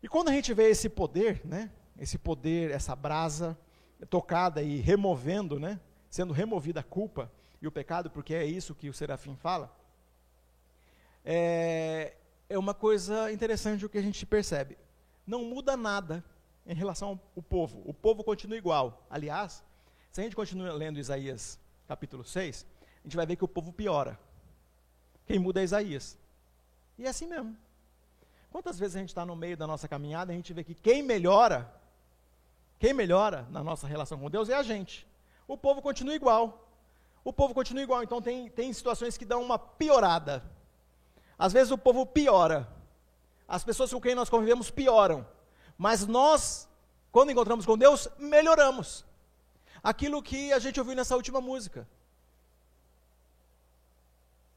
[0.01, 1.69] E quando a gente vê esse poder, né?
[1.99, 3.57] Esse poder, essa brasa
[4.09, 5.79] tocada e removendo, né?
[6.11, 9.73] sendo removida a culpa e o pecado, porque é isso que o serafim fala,
[11.23, 12.15] é,
[12.49, 14.77] é uma coisa interessante o que a gente percebe.
[15.25, 16.23] Não muda nada
[16.65, 17.81] em relação ao povo.
[17.85, 19.05] O povo continua igual.
[19.09, 19.63] Aliás,
[20.11, 23.71] se a gente continua lendo Isaías capítulo 6, a gente vai ver que o povo
[23.71, 24.19] piora.
[25.25, 26.17] Quem muda é Isaías.
[26.97, 27.55] E é assim mesmo.
[28.51, 30.73] Quantas vezes a gente está no meio da nossa caminhada e a gente vê que
[30.73, 31.73] quem melhora,
[32.79, 35.09] quem melhora na nossa relação com Deus é a gente
[35.51, 36.65] o povo continua igual.
[37.23, 38.01] O povo continua igual.
[38.03, 40.43] Então tem, tem situações que dão uma piorada.
[41.37, 42.67] Às vezes o povo piora.
[43.47, 45.27] As pessoas com quem nós convivemos pioram.
[45.77, 46.69] Mas nós,
[47.11, 49.03] quando encontramos com Deus, melhoramos.
[49.83, 51.85] Aquilo que a gente ouviu nessa última música.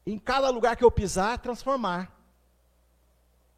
[0.05, 2.11] Em cada lugar que eu pisar, transformar.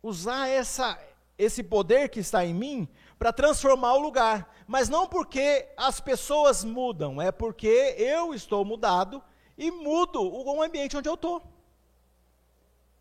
[0.02, 0.98] Usar essa,
[1.38, 2.88] esse poder que está em mim
[3.20, 4.54] para transformar o lugar.
[4.66, 9.22] Mas não porque as pessoas mudam, é porque eu estou mudado
[9.58, 11.42] e mudo o ambiente onde eu estou.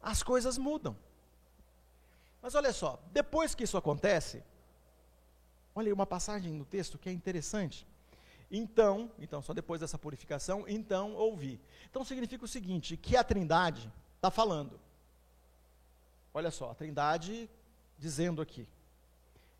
[0.03, 0.97] As coisas mudam.
[2.41, 4.43] Mas olha só, depois que isso acontece,
[5.75, 7.87] olha aí uma passagem no texto que é interessante.
[8.51, 11.61] Então, então só depois dessa purificação, então ouvi.
[11.91, 14.79] Então significa o seguinte, que a Trindade está falando.
[16.33, 17.51] Olha só, a Trindade
[17.99, 18.69] dizendo aqui.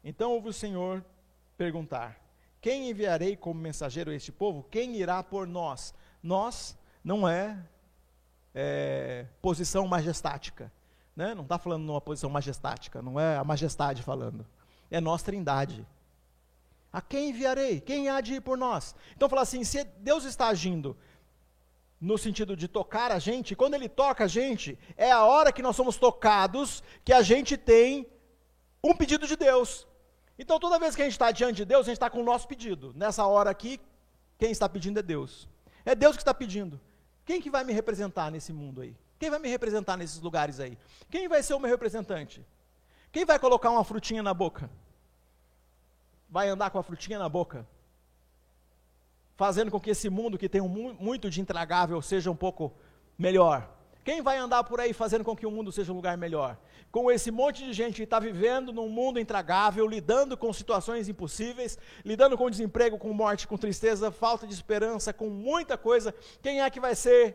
[0.05, 1.05] Então ouve o Senhor
[1.57, 2.21] perguntar:
[2.61, 4.63] Quem enviarei como mensageiro a este povo?
[4.71, 5.95] Quem irá por nós?
[6.23, 7.59] Nós não é,
[8.55, 10.73] é posição majestática.
[11.15, 11.35] Né?
[11.35, 14.47] Não está falando numa posição majestática, não é a majestade falando.
[14.91, 15.87] É nós trindade.
[16.93, 17.81] A quem enviarei?
[17.81, 18.95] Quem há de ir por nós?
[19.15, 20.97] Então fala assim: se Deus está agindo
[22.01, 25.63] no sentido de tocar a gente, quando ele toca a gente, é a hora que
[25.63, 28.07] nós somos tocados que a gente tem
[28.83, 29.87] um pedido de Deus.
[30.39, 32.25] Então, toda vez que a gente está diante de Deus, a gente está com o
[32.25, 32.93] nosso pedido.
[32.95, 33.81] Nessa hora aqui,
[34.39, 35.49] quem está pedindo é Deus.
[35.85, 36.79] É Deus que está pedindo.
[37.25, 38.95] Quem que vai me representar nesse mundo aí?
[39.19, 40.77] Quem vai me representar nesses lugares aí?
[41.11, 42.45] Quem vai ser o meu representante?
[43.11, 44.71] Quem vai colocar uma frutinha na boca?
[46.37, 47.67] Vai andar com a frutinha na boca?
[49.37, 50.69] Fazendo com que esse mundo que tem um,
[51.01, 52.75] muito de intragável seja um pouco
[53.17, 53.67] melhor.
[54.05, 56.59] Quem vai andar por aí fazendo com que o mundo seja um lugar melhor?
[56.93, 61.79] Com esse monte de gente que está vivendo num mundo intragável, lidando com situações impossíveis,
[62.05, 66.15] lidando com desemprego, com morte, com tristeza, falta de esperança, com muita coisa.
[66.43, 67.35] Quem é que vai ser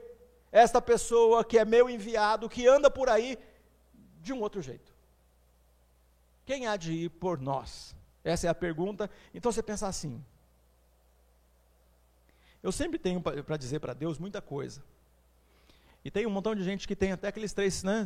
[0.52, 3.40] esta pessoa que é meu enviado, que anda por aí
[4.20, 4.94] de um outro jeito?
[6.46, 8.00] Quem há de ir por nós?
[8.24, 9.10] Essa é a pergunta.
[9.34, 10.24] Então você pensa assim.
[12.62, 14.84] Eu sempre tenho para dizer para Deus muita coisa.
[16.04, 18.06] E tem um montão de gente que tem até aqueles três, né?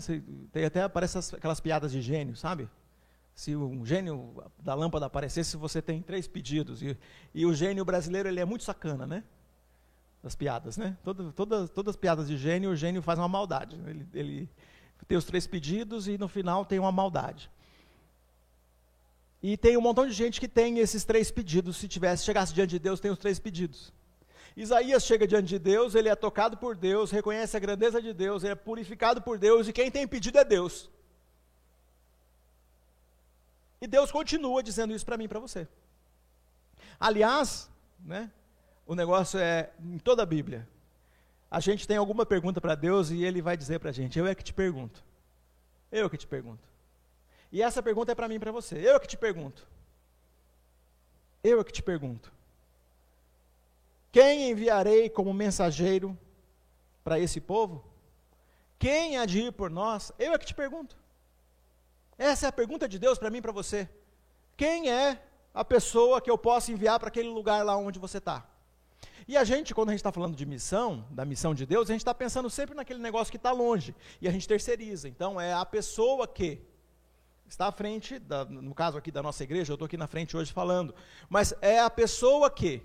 [0.51, 2.69] Tem até aparece aquelas piadas de gênio, sabe?
[3.33, 6.81] Se um gênio da lâmpada aparecesse, você tem três pedidos.
[6.81, 6.97] E,
[7.33, 9.23] e o gênio brasileiro ele é muito sacana, né?
[10.23, 10.97] Das piadas, né?
[11.03, 13.75] Toda, todas, todas as piadas de gênio, o gênio faz uma maldade.
[13.85, 14.49] Ele, ele
[15.07, 17.49] tem os três pedidos e no final tem uma maldade.
[19.41, 21.77] E tem um montão de gente que tem esses três pedidos.
[21.77, 23.93] Se tivesse, chegasse diante de Deus, tem os três pedidos.
[24.55, 28.43] Isaías chega diante de Deus, ele é tocado por Deus, reconhece a grandeza de Deus,
[28.43, 30.89] ele é purificado por Deus, e quem tem pedido é Deus.
[33.81, 35.67] E Deus continua dizendo isso para mim e para você.
[36.97, 37.69] Aliás,
[37.99, 38.31] né,
[38.87, 40.67] o negócio é em toda a Bíblia.
[41.51, 44.25] A gente tem alguma pergunta para Deus e ele vai dizer para a gente: Eu
[44.25, 45.03] é que te pergunto.
[45.91, 46.63] Eu que te pergunto.
[47.51, 48.77] E essa pergunta é para mim e para você.
[48.77, 49.67] Eu que te pergunto.
[51.43, 52.33] Eu é que te pergunto.
[54.11, 56.17] Quem enviarei como mensageiro
[57.03, 57.85] para esse povo?
[58.79, 60.11] Quem há de ir por nós?
[60.17, 60.97] Eu é que te pergunto.
[62.17, 63.87] Essa é a pergunta de Deus para mim e para você.
[64.57, 65.21] Quem é
[65.53, 68.43] a pessoa que eu posso enviar para aquele lugar lá onde você está?
[69.27, 71.93] E a gente, quando a gente está falando de missão, da missão de Deus, a
[71.93, 73.95] gente está pensando sempre naquele negócio que está longe.
[74.21, 75.07] E a gente terceiriza.
[75.07, 76.61] Então, é a pessoa que
[77.47, 80.35] está à frente, da, no caso aqui da nossa igreja, eu estou aqui na frente
[80.35, 80.93] hoje falando,
[81.29, 82.81] mas é a pessoa que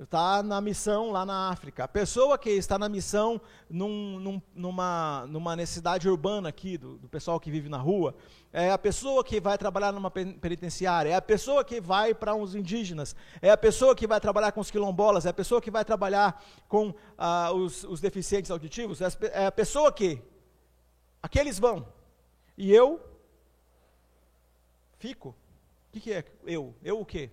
[0.00, 5.26] está na missão lá na África, a pessoa que está na missão num, num, numa,
[5.28, 8.14] numa necessidade urbana aqui, do, do, pessoal que vive na rua,
[8.52, 12.54] é a pessoa que vai trabalhar numa penitenciária, é a pessoa que vai para uns
[12.54, 15.84] indígenas, é a pessoa que vai trabalhar com os quilombolas, é a pessoa que vai
[15.84, 20.20] trabalhar com ah, os, os deficientes auditivos, é, é a pessoa que,
[21.22, 21.86] aqueles vão,
[22.58, 23.11] e eu
[25.02, 25.30] Fico?
[25.30, 25.34] O
[25.90, 26.76] que, que é eu?
[26.80, 27.28] Eu o quê?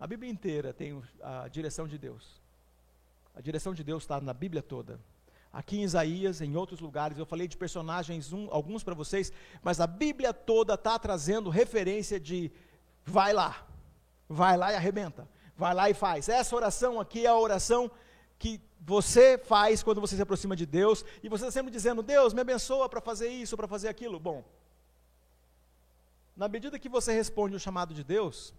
[0.00, 2.40] A Bíblia inteira tem a direção de Deus.
[3.34, 4.98] A direção de Deus está na Bíblia toda.
[5.52, 9.30] Aqui em Isaías, em outros lugares, eu falei de personagens, um, alguns para vocês,
[9.62, 12.50] mas a Bíblia toda está trazendo referência de
[13.04, 13.66] vai lá,
[14.26, 16.30] vai lá e arrebenta, vai lá e faz.
[16.30, 17.90] Essa oração aqui é a oração
[18.38, 22.32] que você faz quando você se aproxima de Deus, e você está sempre dizendo: Deus,
[22.32, 24.18] me abençoa para fazer isso, para fazer aquilo.
[24.18, 24.42] Bom,
[26.36, 28.52] na medida que você responde o chamado de Deus,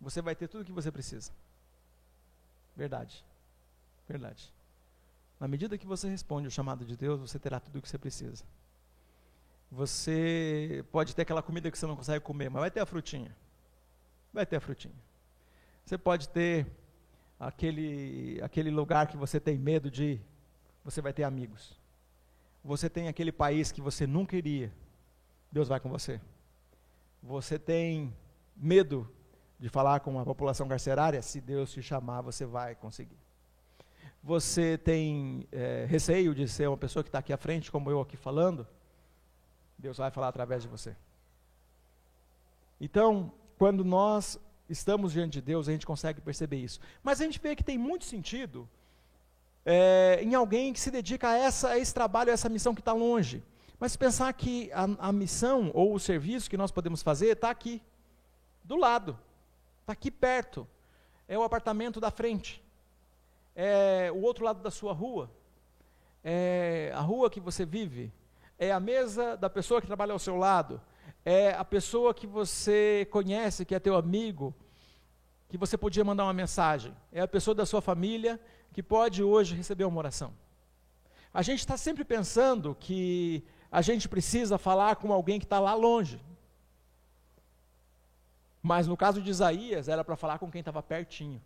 [0.00, 1.32] você vai ter tudo o que você precisa.
[2.76, 3.24] Verdade.
[4.08, 4.52] Verdade.
[5.38, 7.98] Na medida que você responde o chamado de Deus, você terá tudo o que você
[7.98, 8.44] precisa.
[9.70, 13.36] Você pode ter aquela comida que você não consegue comer, mas vai ter a frutinha.
[14.32, 14.94] Vai ter a frutinha.
[15.84, 16.66] Você pode ter
[17.38, 20.20] aquele, aquele lugar que você tem medo de ir,
[20.84, 21.78] você vai ter amigos.
[22.64, 24.72] Você tem aquele país que você nunca iria,
[25.52, 26.20] Deus vai com você.
[27.26, 28.14] Você tem
[28.56, 29.10] medo
[29.58, 31.20] de falar com a população carcerária?
[31.20, 33.18] Se Deus te chamar, você vai conseguir.
[34.22, 38.00] Você tem é, receio de ser uma pessoa que está aqui à frente, como eu
[38.00, 38.64] aqui falando?
[39.76, 40.94] Deus vai falar através de você.
[42.80, 46.78] Então, quando nós estamos diante de Deus, a gente consegue perceber isso.
[47.02, 48.68] Mas a gente vê que tem muito sentido
[49.64, 52.80] é, em alguém que se dedica a, essa, a esse trabalho, a essa missão que
[52.80, 53.42] está longe.
[53.78, 57.82] Mas pensar que a, a missão ou o serviço que nós podemos fazer está aqui,
[58.64, 59.18] do lado,
[59.80, 60.66] está aqui perto.
[61.28, 62.62] É o apartamento da frente,
[63.54, 65.30] é o outro lado da sua rua,
[66.22, 68.12] é a rua que você vive,
[68.58, 70.80] é a mesa da pessoa que trabalha ao seu lado,
[71.24, 74.54] é a pessoa que você conhece, que é teu amigo,
[75.48, 78.40] que você podia mandar uma mensagem, é a pessoa da sua família
[78.72, 80.32] que pode hoje receber uma oração.
[81.34, 85.74] A gente está sempre pensando que a gente precisa falar com alguém que está lá
[85.74, 86.20] longe.
[88.62, 91.40] Mas no caso de Isaías, era para falar com quem estava pertinho.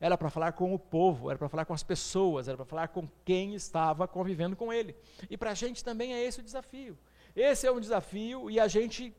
[0.00, 2.88] era para falar com o povo, era para falar com as pessoas, era para falar
[2.88, 4.94] com quem estava convivendo com ele.
[5.30, 6.98] E para a gente também é esse o desafio.
[7.34, 9.14] Esse é um desafio e a gente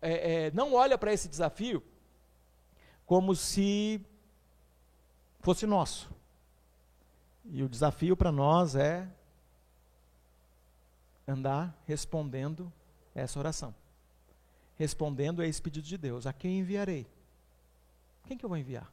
[0.00, 1.82] é, é, não olha para esse desafio
[3.06, 4.00] como se
[5.40, 6.10] fosse nosso.
[7.44, 9.06] E o desafio para nós é
[11.26, 12.72] andar respondendo
[13.14, 13.74] essa oração.
[14.76, 17.06] Respondendo a esse pedido de Deus: A quem enviarei?
[18.26, 18.92] Quem que eu vou enviar?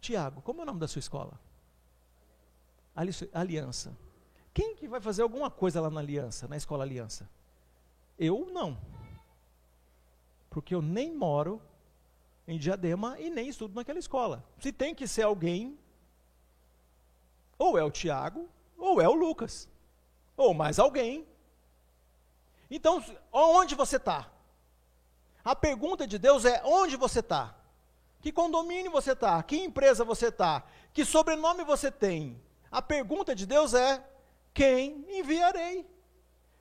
[0.00, 1.40] Tiago, como é o nome da sua escola?
[3.32, 3.96] Aliança.
[4.52, 7.28] Quem que vai fazer alguma coisa lá na Aliança, na escola Aliança?
[8.18, 8.78] Eu não.
[10.50, 11.60] Porque eu nem moro
[12.46, 14.44] em Diadema e nem estudo naquela escola.
[14.60, 15.76] Se tem que ser alguém,
[17.58, 19.68] ou é o Tiago, ou é o Lucas,
[20.36, 21.26] ou mais alguém.
[22.70, 24.30] Então, onde você está?
[25.44, 27.54] A pergunta de Deus é: onde você está?
[28.20, 29.42] Que condomínio você está?
[29.42, 30.64] Que empresa você está?
[30.92, 32.40] Que sobrenome você tem?
[32.70, 34.02] A pergunta de Deus é:
[34.52, 35.86] quem enviarei?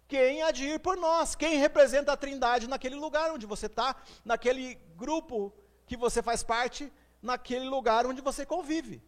[0.08, 1.34] Quem há de ir por nós?
[1.34, 3.96] Quem representa a Trindade naquele lugar onde você está?
[4.24, 5.54] Naquele grupo
[5.88, 9.02] que você faz parte, naquele lugar onde você convive?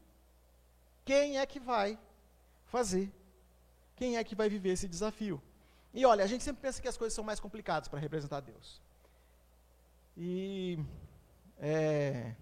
[1.04, 2.00] Quem é que vai
[2.78, 3.10] fazer?
[3.96, 5.42] Quem é que vai viver esse desafio?
[5.94, 8.82] E olha, a gente sempre pensa que as coisas são mais complicadas para representar Deus.
[10.18, 10.78] E
[11.58, 12.36] é,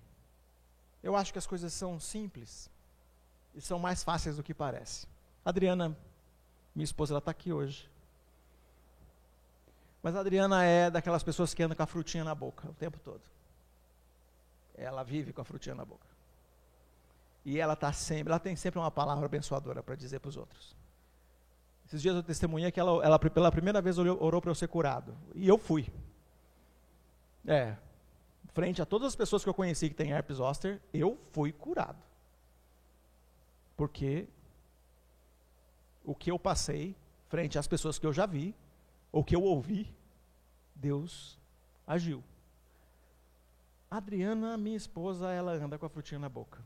[1.04, 2.70] eu acho que as coisas são simples
[3.54, 5.06] e são mais fáceis do que parece.
[5.46, 5.96] Adriana,
[6.74, 7.88] minha esposa, ela está aqui hoje.
[10.02, 13.00] Mas a Adriana é daquelas pessoas que andam com a frutinha na boca o tempo
[13.00, 13.22] todo.
[14.74, 16.13] Ela vive com a frutinha na boca.
[17.46, 20.76] E ela tá sempre, ela tem sempre uma palavra abençoadora para dizer para os outros.
[21.86, 25.16] Esses dias eu testemunhei que ela, ela pela primeira vez orou, para eu ser curado.
[25.36, 25.92] E eu fui.
[27.46, 27.76] É.
[28.54, 32.02] Frente a todas as pessoas que eu conheci que têm herpes zoster, eu fui curado.
[33.76, 34.28] Porque
[36.04, 36.96] o que eu passei
[37.28, 38.56] frente às pessoas que eu já vi,
[39.12, 39.94] ou que eu ouvi,
[40.76, 41.38] Deus
[41.86, 42.24] agiu.
[43.90, 46.60] Adriana, minha esposa, ela anda com a frutinha na boca.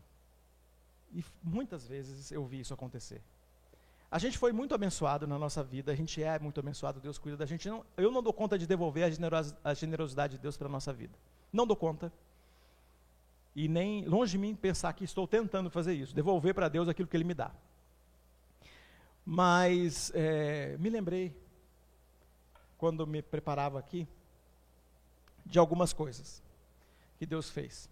[1.13, 3.21] E muitas vezes eu vi isso acontecer.
[4.09, 7.35] A gente foi muito abençoado na nossa vida, a gente é muito abençoado, Deus cuida
[7.35, 7.67] da gente.
[7.67, 10.71] Não, eu não dou conta de devolver a, generos, a generosidade de Deus para a
[10.71, 11.17] nossa vida.
[11.51, 12.11] Não dou conta.
[13.53, 17.07] E nem longe de mim pensar que estou tentando fazer isso, devolver para Deus aquilo
[17.07, 17.51] que Ele me dá.
[19.25, 21.35] Mas é, me lembrei,
[22.77, 24.07] quando me preparava aqui,
[25.45, 26.41] de algumas coisas
[27.17, 27.89] que Deus fez.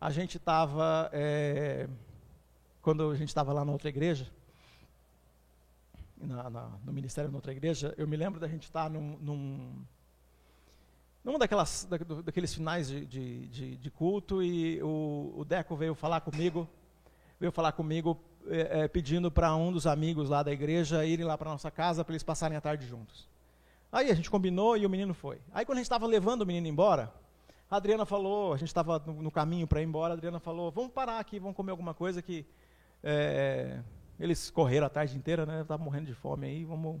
[0.00, 1.88] A gente estava, é,
[2.82, 4.28] quando a gente estava lá na outra igreja,
[6.20, 9.84] na, na, no ministério na outra igreja, eu me lembro da gente estar num, num,
[11.24, 15.94] num daquelas, da, daqueles finais de, de, de, de culto e o, o, Deco veio
[15.94, 16.68] falar comigo,
[17.38, 18.18] veio falar comigo
[18.48, 22.04] é, é, pedindo para um dos amigos lá da igreja irem lá para nossa casa
[22.04, 23.28] para eles passarem a tarde juntos.
[23.92, 25.38] Aí a gente combinou e o menino foi.
[25.52, 27.12] Aí quando a gente estava levando o menino embora,
[27.70, 30.70] a Adriana falou, a gente estava no, no, caminho para ir embora, a Adriana falou,
[30.70, 32.44] vamos parar aqui, vamos comer alguma coisa que
[33.02, 33.80] é,
[34.18, 35.62] eles correram a tarde inteira, né?
[35.62, 37.00] Estavam morrendo de fome aí, vamos,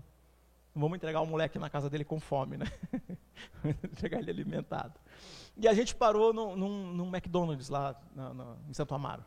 [0.74, 2.66] vamos entregar o moleque na casa dele com fome, né?
[3.84, 4.94] entregar ele alimentado.
[5.56, 9.24] E a gente parou num, num, num McDonald's lá no, no, em Santo Amaro.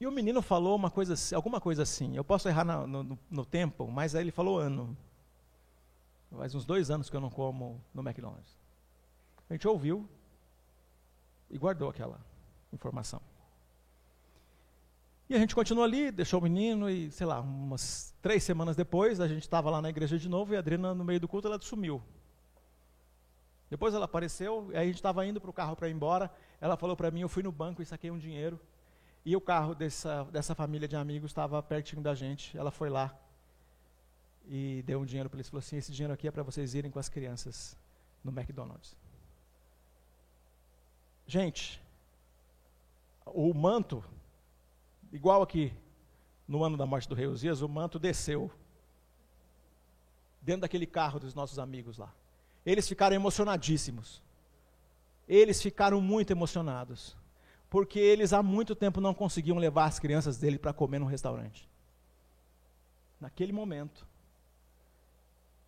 [0.00, 2.16] E o menino falou uma coisa, alguma coisa assim.
[2.16, 4.96] Eu posso errar no, no, no tempo, mas aí ele falou ano.
[6.36, 8.58] Faz uns dois anos que eu não como no McDonald's.
[9.48, 10.08] A gente ouviu
[11.48, 12.18] e guardou aquela
[12.72, 13.20] informação.
[15.32, 19.18] E a gente continuou ali, deixou o menino e, sei lá, umas três semanas depois,
[19.18, 21.48] a gente estava lá na igreja de novo e a Adriana, no meio do culto,
[21.48, 22.02] ela sumiu.
[23.70, 26.30] Depois ela apareceu, e aí a gente estava indo para o carro para ir embora.
[26.60, 28.60] Ela falou para mim: eu fui no banco e saquei um dinheiro.
[29.24, 32.54] E o carro dessa, dessa família de amigos estava pertinho da gente.
[32.58, 33.18] Ela foi lá
[34.44, 35.48] e deu um dinheiro para eles.
[35.48, 37.74] Falou assim: esse dinheiro aqui é para vocês irem com as crianças
[38.22, 38.94] no McDonald's.
[41.26, 41.80] Gente,
[43.24, 44.04] o manto,
[45.12, 45.72] igual aqui
[46.48, 48.50] no ano da morte do rei Uzias, o manto desceu
[50.40, 52.12] dentro daquele carro dos nossos amigos lá.
[52.66, 54.22] Eles ficaram emocionadíssimos.
[55.28, 57.16] Eles ficaram muito emocionados.
[57.70, 61.68] Porque eles há muito tempo não conseguiam levar as crianças dele para comer num restaurante.
[63.20, 64.06] Naquele momento.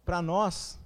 [0.05, 0.79] Para nós,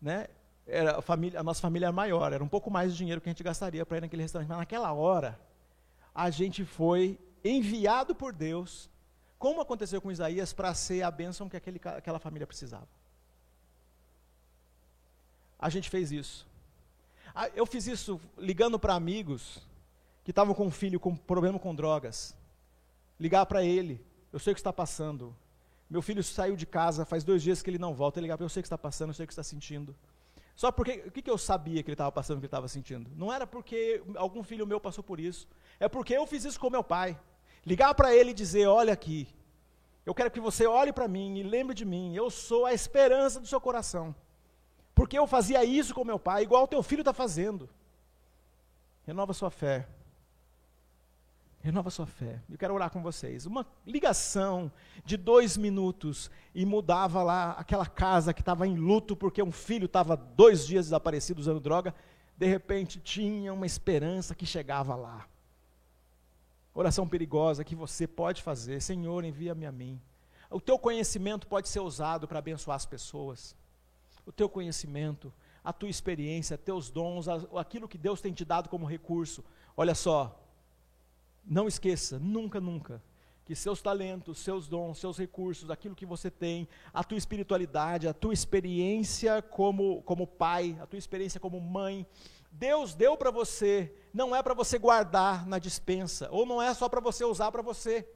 [0.00, 0.26] né,
[0.66, 3.28] era a, família, a nossa família era maior, era um pouco mais de dinheiro que
[3.28, 4.48] a gente gastaria para ir naquele restaurante.
[4.48, 5.38] Mas naquela hora,
[6.14, 8.90] a gente foi enviado por Deus,
[9.38, 12.88] como aconteceu com Isaías, para ser a bênção que aquele, aquela família precisava.
[15.58, 16.46] A gente fez isso.
[17.34, 19.62] Ah, eu fiz isso ligando para amigos
[20.24, 22.36] que estavam com um filho com problema com drogas.
[23.18, 25.34] Ligar para ele, eu sei o que está passando.
[25.88, 28.18] Meu filho saiu de casa, faz dois dias que ele não volta.
[28.18, 29.94] Eu ligar para eu sei o que está passando, eu sei o que está sentindo.
[30.54, 33.10] Só porque, o que, que eu sabia que ele estava passando, que ele estava sentindo?
[33.16, 35.48] Não era porque algum filho meu passou por isso.
[35.80, 37.18] É porque eu fiz isso com meu pai.
[37.64, 39.28] Ligar para ele e dizer: Olha aqui,
[40.04, 42.14] eu quero que você olhe para mim e lembre de mim.
[42.14, 44.14] Eu sou a esperança do seu coração.
[44.94, 47.68] Porque eu fazia isso com meu pai, igual o teu filho está fazendo.
[49.06, 49.88] Renova sua fé.
[51.60, 52.42] Renova sua fé.
[52.50, 53.46] Eu quero orar com vocês.
[53.46, 54.70] Uma ligação
[55.04, 59.86] de dois minutos e mudava lá aquela casa que estava em luto porque um filho
[59.86, 61.94] estava dois dias desaparecido usando droga.
[62.36, 65.24] De repente tinha uma esperança que chegava lá.
[66.74, 68.80] Oração perigosa que você pode fazer.
[68.80, 70.00] Senhor, envia-me a mim.
[70.50, 73.56] O teu conhecimento pode ser usado para abençoar as pessoas.
[74.24, 78.86] O teu conhecimento, a tua experiência, teus dons, aquilo que Deus tem te dado como
[78.86, 79.44] recurso.
[79.76, 80.38] Olha só,
[81.44, 83.02] não esqueça, nunca, nunca,
[83.44, 88.14] que seus talentos, seus dons, seus recursos, aquilo que você tem, a tua espiritualidade, a
[88.14, 92.06] tua experiência como, como pai, a tua experiência como mãe,
[92.52, 96.88] Deus deu para você, não é para você guardar na dispensa, ou não é só
[96.88, 98.06] para você usar para você.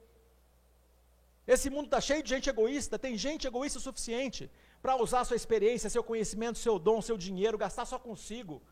[1.47, 5.37] Esse mundo está cheio de gente egoísta, tem gente egoísta o suficiente para usar sua
[5.37, 8.62] experiência, seu conhecimento, seu dom, seu dinheiro, gastar só consigo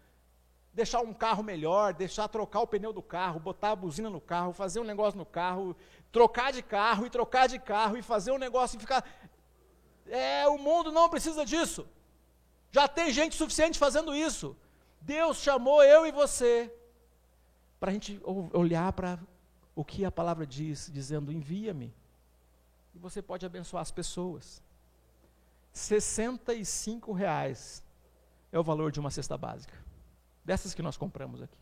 [0.75, 4.53] deixar um carro melhor, deixar trocar o pneu do carro, botar a buzina no carro,
[4.53, 5.77] fazer um negócio no carro,
[6.11, 9.09] trocar de carro e trocar de carro e fazer um negócio e ficar.
[10.07, 11.87] É, o mundo não precisa disso.
[12.73, 14.57] Já tem gente suficiente fazendo isso.
[15.05, 16.73] Deus chamou eu e você
[17.79, 19.19] para a gente olhar para
[19.75, 21.93] o que a palavra diz, dizendo: envia-me.
[22.95, 24.63] E você pode abençoar as pessoas.
[25.73, 27.85] 65 reais
[28.51, 29.75] é o valor de uma cesta básica.
[30.45, 31.59] Dessas que nós compramos aqui.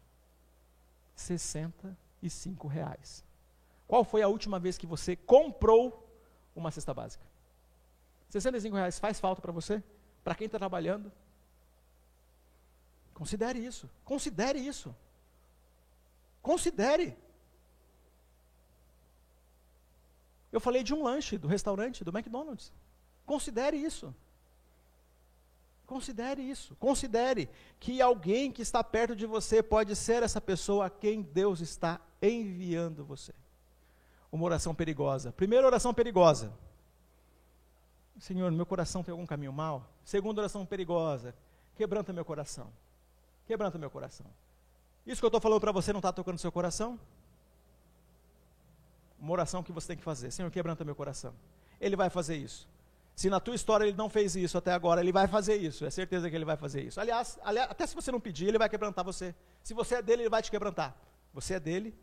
[1.17, 3.25] 65 reais.
[3.89, 6.09] Qual foi a última vez que você comprou
[6.55, 7.25] uma cesta básica?
[8.29, 9.83] 65 reais faz falta para você?
[10.23, 11.11] Para quem está trabalhando?
[13.23, 13.89] Considere isso.
[14.05, 14.93] Considere isso.
[16.43, 17.17] Considere.
[20.51, 22.73] Eu falei de um lanche do restaurante, do McDonald's.
[23.25, 24.13] Considere isso.
[25.87, 26.75] Considere isso.
[26.81, 27.49] Considere
[27.79, 32.01] que alguém que está perto de você pode ser essa pessoa a quem Deus está
[32.21, 33.33] enviando você.
[34.33, 35.31] Uma oração perigosa.
[35.31, 36.53] Primeira oração perigosa.
[38.19, 39.89] Senhor, meu coração tem algum caminho mal?
[40.05, 41.37] Segunda oração perigosa.
[41.77, 42.73] Quebranta meu coração.
[43.53, 44.25] Quebranta meu coração.
[45.05, 46.99] Isso que eu estou falando para você não está tocando seu coração?
[49.21, 50.31] Uma oração que você tem que fazer.
[50.31, 51.35] Senhor, quebranta meu coração.
[51.79, 52.67] Ele vai fazer isso.
[53.15, 55.85] Se na tua história ele não fez isso até agora, ele vai fazer isso.
[55.85, 56.99] É certeza que ele vai fazer isso.
[56.99, 59.35] Aliás, aliás, até se você não pedir, ele vai quebrantar você.
[59.63, 60.97] Se você é dele, ele vai te quebrantar.
[61.35, 61.95] Você é dele,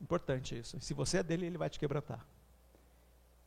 [0.00, 0.80] importante isso.
[0.80, 2.24] Se você é dele, ele vai te quebrantar.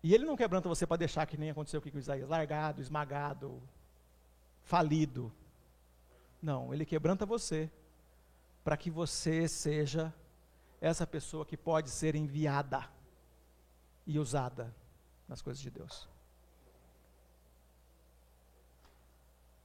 [0.04, 3.60] E ele não quebranta você para deixar que nem aconteceu com Isaías, largado, esmagado,
[4.66, 5.34] falido.
[6.44, 7.72] Não, ele quebranta você
[8.64, 10.14] para que você seja
[10.80, 12.88] essa pessoa que pode ser enviada
[14.06, 14.72] e usada
[15.28, 16.08] nas coisas de Deus.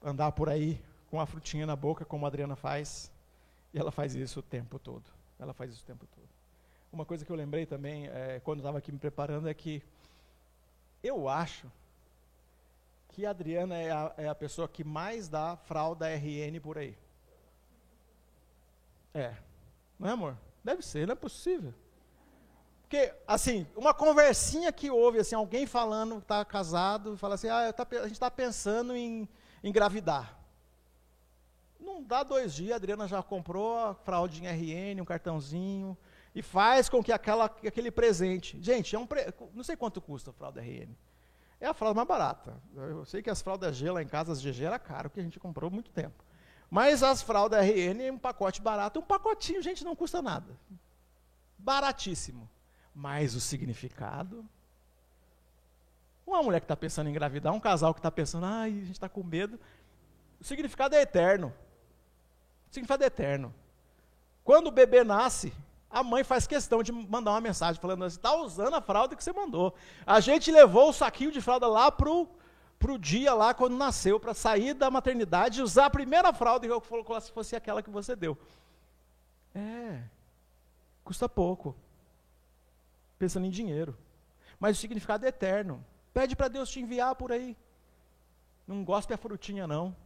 [0.03, 3.11] andar por aí com a frutinha na boca, como a Adriana faz,
[3.73, 5.05] e ela faz isso o tempo todo.
[5.39, 6.29] Ela faz isso o tempo todo.
[6.93, 9.83] Uma coisa que eu lembrei também, é, quando estava aqui me preparando, é que
[11.03, 11.71] eu acho
[13.19, 16.97] que a Adriana é a, é a pessoa que mais dá fralda RN por aí.
[19.13, 19.35] É.
[19.99, 20.39] Não é, amor?
[20.63, 21.75] Deve ser, não é possível.
[22.83, 27.85] Porque, assim, uma conversinha que houve, assim, alguém falando está casado, fala assim, ah, tá,
[27.91, 29.29] a gente está pensando em
[29.65, 30.39] engravidar.
[31.81, 35.99] Não dá dois dias, a Adriana já comprou a fraldinha RN, um cartãozinho,
[36.33, 38.63] e faz com que aquela, aquele presente.
[38.63, 39.35] Gente, é um pre...
[39.53, 40.95] não sei quanto custa a fralda RN.
[41.61, 42.61] É a fralda mais barata.
[42.75, 45.23] Eu sei que as fraldas G lá em casa, as GG era caro, que a
[45.23, 46.25] gente comprou há muito tempo.
[46.71, 50.57] Mas as fraldas RN, um pacote barato, um pacotinho, gente, não custa nada.
[51.59, 52.49] Baratíssimo.
[52.95, 54.49] Mas o significado
[56.29, 58.93] uma mulher que está pensando em engravidar, um casal que está pensando, ai, a gente
[58.93, 59.59] está com medo.
[60.39, 61.53] O significado é eterno.
[62.71, 63.55] O significado é eterno.
[64.45, 65.53] Quando o bebê nasce,
[65.91, 69.25] a mãe faz questão de mandar uma mensagem falando assim, está usando a fralda que
[69.25, 69.75] você mandou.
[70.07, 72.29] A gente levou o saquinho de fralda lá pro
[72.79, 76.73] pro dia lá quando nasceu, para sair da maternidade e usar a primeira fralda que
[76.73, 78.39] eu colocar se fosse aquela que você deu.
[79.55, 80.03] É,
[81.03, 81.75] custa pouco.
[83.19, 83.99] Pensando em dinheiro.
[84.61, 85.85] Mas o significado é eterno.
[86.15, 87.57] Pede para Deus te enviar por aí.
[88.67, 89.97] Não gosta a frutinha, não.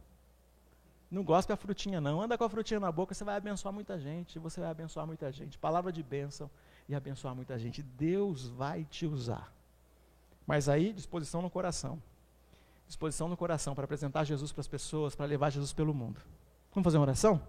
[1.13, 2.19] Não gospe a frutinha, não.
[2.19, 4.39] Anda com a frutinha na boca, você vai abençoar muita gente.
[4.39, 5.59] Você vai abençoar muita gente.
[5.59, 6.49] Palavra de bênção
[6.89, 7.83] e abençoar muita gente.
[7.83, 9.53] Deus vai te usar.
[10.47, 12.01] Mas aí, disposição no coração.
[12.87, 16.19] Disposição no coração para apresentar Jesus para as pessoas, para levar Jesus pelo mundo.
[16.73, 17.39] Vamos fazer uma oração?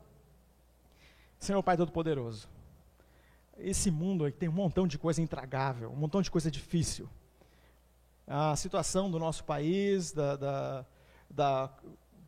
[1.39, 2.47] Senhor Pai Todo-Poderoso,
[3.57, 7.09] esse mundo aí tem um montão de coisa intragável, um montão de coisa difícil.
[8.27, 10.87] A situação do nosso país, da, da,
[11.31, 11.71] da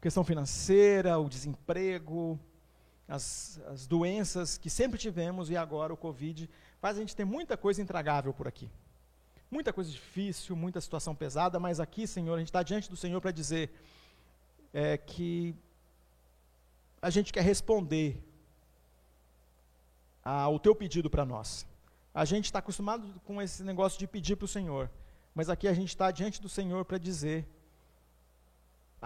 [0.06, 2.38] questão financeira, o desemprego,
[3.08, 6.48] as, as doenças que sempre tivemos e agora o Covid,
[6.80, 8.70] faz a gente ter muita coisa intragável por aqui.
[9.50, 13.20] Muita coisa difícil, muita situação pesada, mas aqui, Senhor, a gente está diante do Senhor
[13.20, 13.68] para dizer
[14.72, 15.56] é, que
[17.02, 18.22] a gente quer responder
[20.22, 21.66] ao teu pedido para nós.
[22.14, 24.88] A gente está acostumado com esse negócio de pedir para o Senhor,
[25.34, 27.44] mas aqui a gente está diante do Senhor para dizer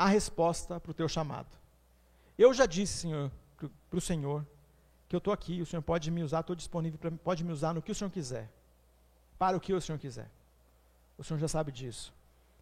[0.01, 1.51] a resposta para o teu chamado.
[2.38, 3.30] Eu já disse, Senhor,
[3.90, 4.46] para o Senhor,
[5.07, 7.74] que eu estou aqui, o Senhor pode me usar, estou disponível, pra, pode me usar
[7.74, 8.51] no que o Senhor quiser,
[9.38, 10.30] para o que o Senhor quiser.
[11.18, 12.14] O Senhor já sabe disso.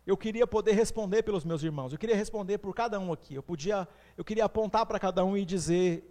[0.04, 3.36] Eu queria poder responder pelos meus irmãos, eu queria responder por cada um aqui.
[3.36, 3.86] Eu podia,
[4.16, 6.02] eu queria apontar para cada um e dizer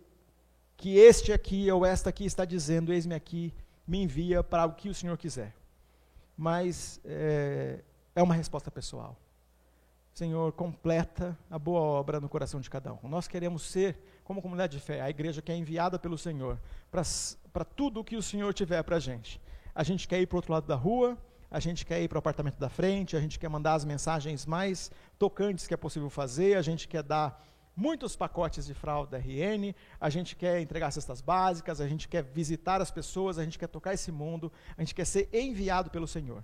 [0.78, 3.54] que este aqui ou esta aqui está dizendo: Eis-me aqui,
[3.86, 5.54] me envia para o que o Senhor quiser.
[6.38, 7.82] Mas é,
[8.16, 9.18] é uma resposta pessoal.
[10.18, 13.08] Senhor, completa a boa obra no coração de cada um.
[13.08, 16.60] Nós queremos ser, como comunidade de fé, a igreja que é enviada pelo Senhor
[16.90, 19.40] para tudo o que o Senhor tiver para a gente.
[19.76, 21.16] A gente quer ir para o outro lado da rua,
[21.52, 24.48] a gente quer ir para o apartamento da frente, a gente quer mandar as mensagens
[24.48, 24.90] mais
[25.20, 27.46] tocantes que é possível fazer, a gente quer dar
[27.76, 32.82] muitos pacotes de fralda RN, a gente quer entregar cestas básicas, a gente quer visitar
[32.82, 36.44] as pessoas, a gente quer tocar esse mundo, a gente quer ser enviado pelo Senhor.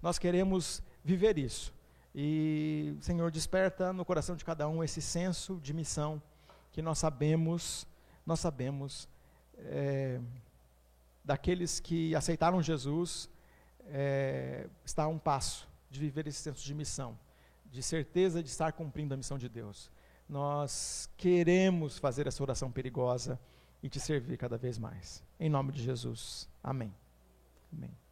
[0.00, 1.76] Nós queremos viver isso.
[2.14, 6.20] E, Senhor, desperta no coração de cada um esse senso de missão
[6.72, 7.86] que nós sabemos,
[8.26, 9.08] nós sabemos
[9.58, 10.20] é,
[11.24, 13.28] daqueles que aceitaram Jesus,
[13.86, 17.18] é, está a um passo de viver esse senso de missão,
[17.66, 19.90] de certeza de estar cumprindo a missão de Deus
[20.28, 23.40] nós queremos fazer essa oração perigosa
[23.82, 25.22] e te servir cada vez mais.
[25.40, 26.48] Em nome de Jesus.
[26.62, 26.92] Amém.
[27.72, 28.07] Amém.